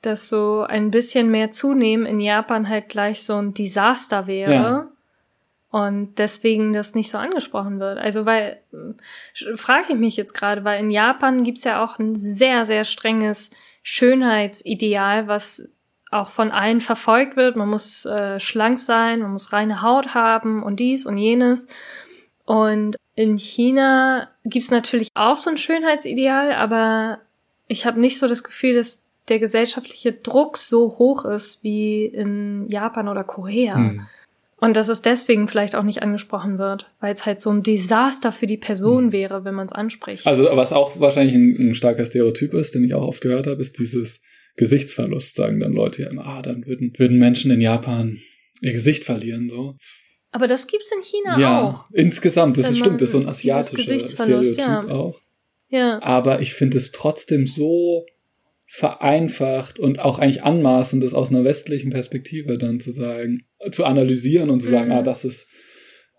[0.05, 4.52] Dass so ein bisschen mehr zunehmen in Japan halt gleich so ein Desaster wäre.
[4.52, 4.88] Ja.
[5.70, 7.98] Und deswegen das nicht so angesprochen wird.
[7.98, 8.61] Also, weil,
[9.57, 13.50] frage ich mich jetzt gerade, weil in Japan gibt's ja auch ein sehr, sehr strenges
[13.82, 15.68] Schönheitsideal, was
[16.11, 17.57] auch von allen verfolgt wird.
[17.57, 21.66] Man muss äh, schlank sein, man muss reine Haut haben und dies und jenes.
[22.44, 27.18] Und in China gibt's natürlich auch so ein Schönheitsideal, aber
[27.66, 32.68] ich habe nicht so das Gefühl, dass der gesellschaftliche Druck so hoch ist wie in
[32.68, 33.77] Japan oder Korea.
[33.77, 34.07] Hm.
[34.61, 38.33] Und dass es deswegen vielleicht auch nicht angesprochen wird, weil es halt so ein Desaster
[38.33, 39.12] für die Person hm.
[39.12, 40.27] wäre, wenn man es anspricht.
[40.27, 43.61] Also was auch wahrscheinlich ein, ein, starker Stereotyp ist, den ich auch oft gehört habe,
[43.61, 44.20] ist dieses
[44.57, 48.18] Gesichtsverlust, sagen dann Leute ja immer, ah, dann würden, würden Menschen in Japan
[48.61, 49.75] ihr Gesicht verlieren, so.
[50.31, 51.91] Aber das gibt's in China ja, auch.
[51.91, 54.89] Ja, insgesamt, das ist, stimmt, das ist so ein asiatischer Stereotyp ja.
[54.89, 55.20] auch.
[55.68, 56.03] Ja.
[56.03, 58.05] Aber ich finde es trotzdem so
[58.77, 64.51] vereinfacht und auch eigentlich anmaßend, das aus einer westlichen Perspektive dann zu sagen, zu analysieren
[64.51, 64.97] und zu sagen, mhm.
[64.97, 65.47] ah, das ist,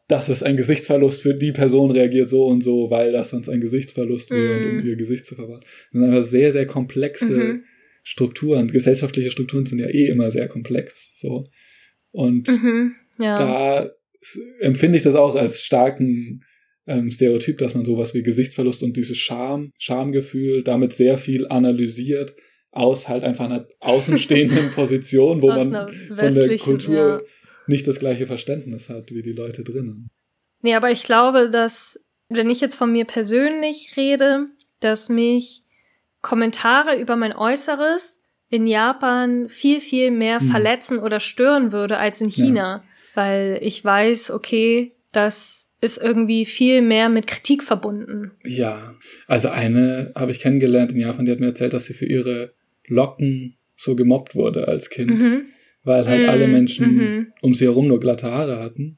[0.07, 3.59] das ist ein Gesichtsverlust für die Person reagiert so und so, weil das sonst ein
[3.59, 4.79] Gesichtsverlust wäre mhm.
[4.79, 5.63] um ihr Gesicht zu verwahren.
[5.63, 7.63] Das sind einfach sehr, sehr komplexe mhm.
[8.03, 8.69] Strukturen.
[8.69, 11.49] Gesellschaftliche Strukturen sind ja eh immer sehr komplex, so.
[12.11, 12.93] Und mhm.
[13.19, 13.37] ja.
[13.37, 13.91] da
[14.61, 16.39] empfinde ich das auch als starken
[16.87, 22.35] ähm, Stereotyp, dass man sowas wie Gesichtsverlust und dieses Scham, Schamgefühl damit sehr viel analysiert
[22.71, 25.71] aus halt einfach einer außenstehenden Position, wo man
[26.07, 27.21] von der Kultur ja.
[27.67, 30.09] nicht das gleiche Verständnis hat wie die Leute drinnen.
[30.61, 34.47] Nee, aber ich glaube, dass, wenn ich jetzt von mir persönlich rede,
[34.81, 35.63] dass mich
[36.21, 38.19] Kommentare über mein Äußeres
[38.49, 40.47] in Japan viel, viel mehr hm.
[40.47, 42.83] verletzen oder stören würde als in China.
[42.83, 42.83] Ja.
[43.13, 48.31] Weil ich weiß, okay, das ist irgendwie viel mehr mit Kritik verbunden.
[48.43, 48.95] Ja,
[49.27, 52.53] also eine habe ich kennengelernt in Japan, die hat mir erzählt, dass sie für ihre
[52.87, 55.45] Locken so gemobbt wurde als Kind, mhm.
[55.83, 56.29] weil halt mhm.
[56.29, 57.27] alle Menschen mhm.
[57.41, 58.97] um sie herum nur glatte Haare hatten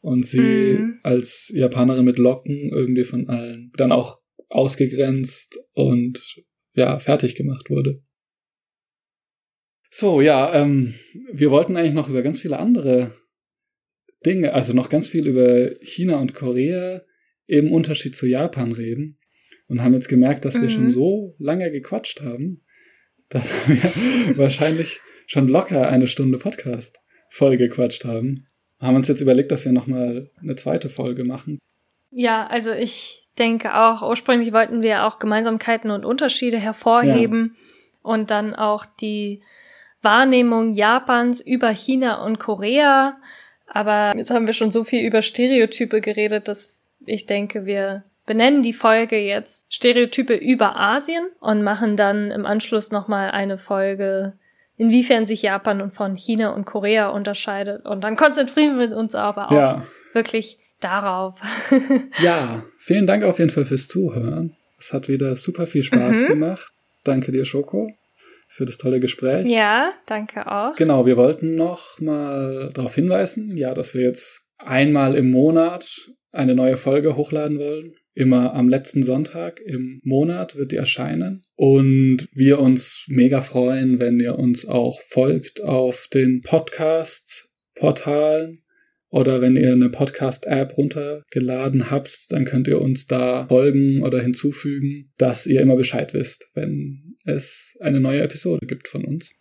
[0.00, 1.00] und sie mhm.
[1.02, 6.42] als Japanerin mit Locken irgendwie von allen dann auch ausgegrenzt und
[6.74, 8.00] ja, fertig gemacht wurde.
[9.90, 10.94] So, ja, ähm,
[11.32, 13.14] wir wollten eigentlich noch über ganz viele andere
[14.24, 17.02] Dinge, also noch ganz viel über China und Korea
[17.46, 19.18] im Unterschied zu Japan reden
[19.68, 20.90] und haben jetzt gemerkt, dass wir schon mhm.
[20.90, 22.64] so lange gequatscht haben,
[23.28, 26.98] dass wir wahrscheinlich schon locker eine Stunde Podcast
[27.30, 28.46] voll gequatscht haben.
[28.78, 31.58] Haben uns jetzt überlegt, dass wir nochmal eine zweite Folge machen.
[32.10, 38.00] Ja, also ich denke auch, ursprünglich wollten wir auch Gemeinsamkeiten und Unterschiede hervorheben ja.
[38.02, 39.42] und dann auch die
[40.02, 43.16] Wahrnehmung Japans über China und Korea.
[43.74, 48.62] Aber jetzt haben wir schon so viel über Stereotype geredet, dass ich denke, wir benennen
[48.62, 54.34] die Folge jetzt Stereotype über Asien und machen dann im Anschluss nochmal eine Folge,
[54.76, 57.84] inwiefern sich Japan von China und Korea unterscheidet.
[57.84, 59.86] Und dann konzentrieren wir uns aber auch ja.
[60.12, 61.40] wirklich darauf.
[62.22, 64.54] ja, vielen Dank auf jeden Fall fürs Zuhören.
[64.78, 66.26] Es hat wieder super viel Spaß mhm.
[66.28, 66.72] gemacht.
[67.02, 67.90] Danke dir, Schoko,
[68.54, 69.48] für das tolle Gespräch.
[69.48, 70.76] Ja, danke auch.
[70.76, 76.54] Genau, wir wollten noch mal darauf hinweisen, ja, dass wir jetzt einmal im Monat eine
[76.54, 77.94] neue Folge hochladen wollen.
[78.14, 81.42] Immer am letzten Sonntag im Monat wird die erscheinen.
[81.56, 88.62] Und wir uns mega freuen, wenn ihr uns auch folgt auf den Podcast-Portalen
[89.08, 95.12] oder wenn ihr eine Podcast-App runtergeladen habt, dann könnt ihr uns da folgen oder hinzufügen,
[95.18, 99.32] dass ihr immer Bescheid wisst, wenn es eine neue Episode gibt von uns.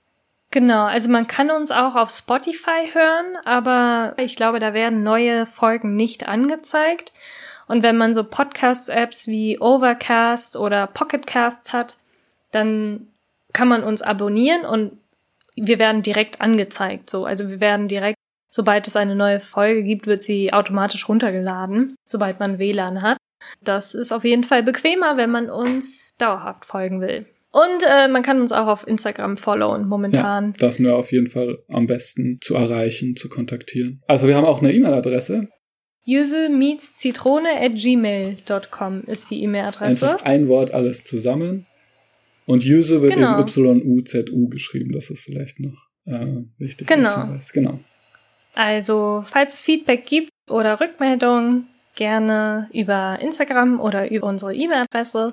[0.52, 5.48] Genau, also man kann uns auch auf Spotify hören, aber ich glaube, da werden neue
[5.48, 7.12] Folgen nicht angezeigt.
[7.68, 11.98] Und wenn man so Podcast-Apps wie Overcast oder Pocketcasts hat,
[12.52, 13.08] dann
[13.52, 15.00] kann man uns abonnieren und
[15.56, 17.10] wir werden direkt angezeigt.
[17.10, 18.18] So, also wir werden direkt,
[18.50, 23.18] sobald es eine neue Folge gibt, wird sie automatisch runtergeladen, sobald man WLAN hat.
[23.62, 27.26] Das ist auf jeden Fall bequemer, wenn man uns dauerhaft folgen will.
[27.54, 30.48] Und äh, man kann uns auch auf Instagram followen momentan.
[30.54, 34.02] Ja, das wäre auf jeden Fall am besten zu erreichen, zu kontaktieren.
[34.08, 35.48] Also wir haben auch eine E-Mail-Adresse.
[36.04, 40.14] Yuzu meets Zitrone at gmail.com ist die E-Mail-Adresse.
[40.14, 41.68] Einfach ein Wort alles zusammen.
[42.48, 43.40] Und Yuzu wird Genau.
[43.40, 44.92] eben Y-U-Z-U geschrieben.
[44.92, 46.26] Das ist vielleicht noch äh,
[46.58, 46.88] wichtig.
[46.88, 47.38] Genau.
[47.54, 47.80] Genau.
[48.56, 55.32] Also, falls es Feedback gibt oder Rückmeldungen, gerne über Instagram oder über unsere E-Mail-Adresse.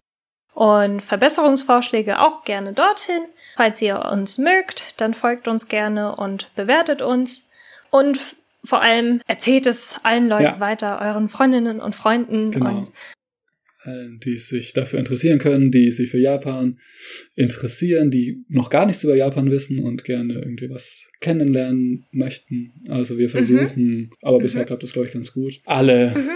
[0.55, 3.23] Und Verbesserungsvorschläge auch gerne dorthin.
[3.57, 7.51] Falls ihr uns mögt, dann folgt uns gerne und bewertet uns.
[7.91, 8.19] Und
[8.65, 10.61] vor allem erzählt es allen Leuten Ja.
[10.61, 12.51] weiter, euren Freundinnen und Freunden.
[12.53, 12.79] Genau.
[12.81, 12.93] Und
[13.83, 16.79] Allen, die sich dafür interessieren können, die sich für Japan
[17.35, 22.75] interessieren, die noch gar nichts über Japan wissen und gerne irgendwie was kennenlernen möchten.
[22.89, 24.67] Also wir versuchen, aber bisher Mhm.
[24.67, 26.31] klappt das, glaube ich, ganz gut, alle Mhm.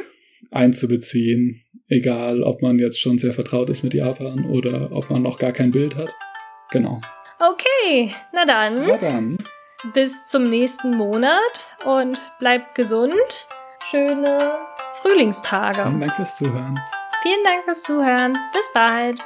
[0.51, 1.64] einzubeziehen.
[1.95, 5.53] Egal, ob man jetzt schon sehr vertraut ist mit Japan oder ob man noch gar
[5.53, 6.11] kein Bild hat.
[6.73, 7.01] Genau.
[7.39, 8.85] okay, na dann.
[8.85, 9.39] Na dann.
[9.93, 11.39] bis zum nächsten Monat
[11.85, 13.15] und bleibt gesund.
[13.89, 14.59] Schöne
[15.03, 15.85] Frühlingstage.
[15.85, 16.81] Vielen Dank fürs Zuhören.
[17.23, 18.39] Vielen Dank fürs Zuhören.
[18.53, 19.21] Bis bald.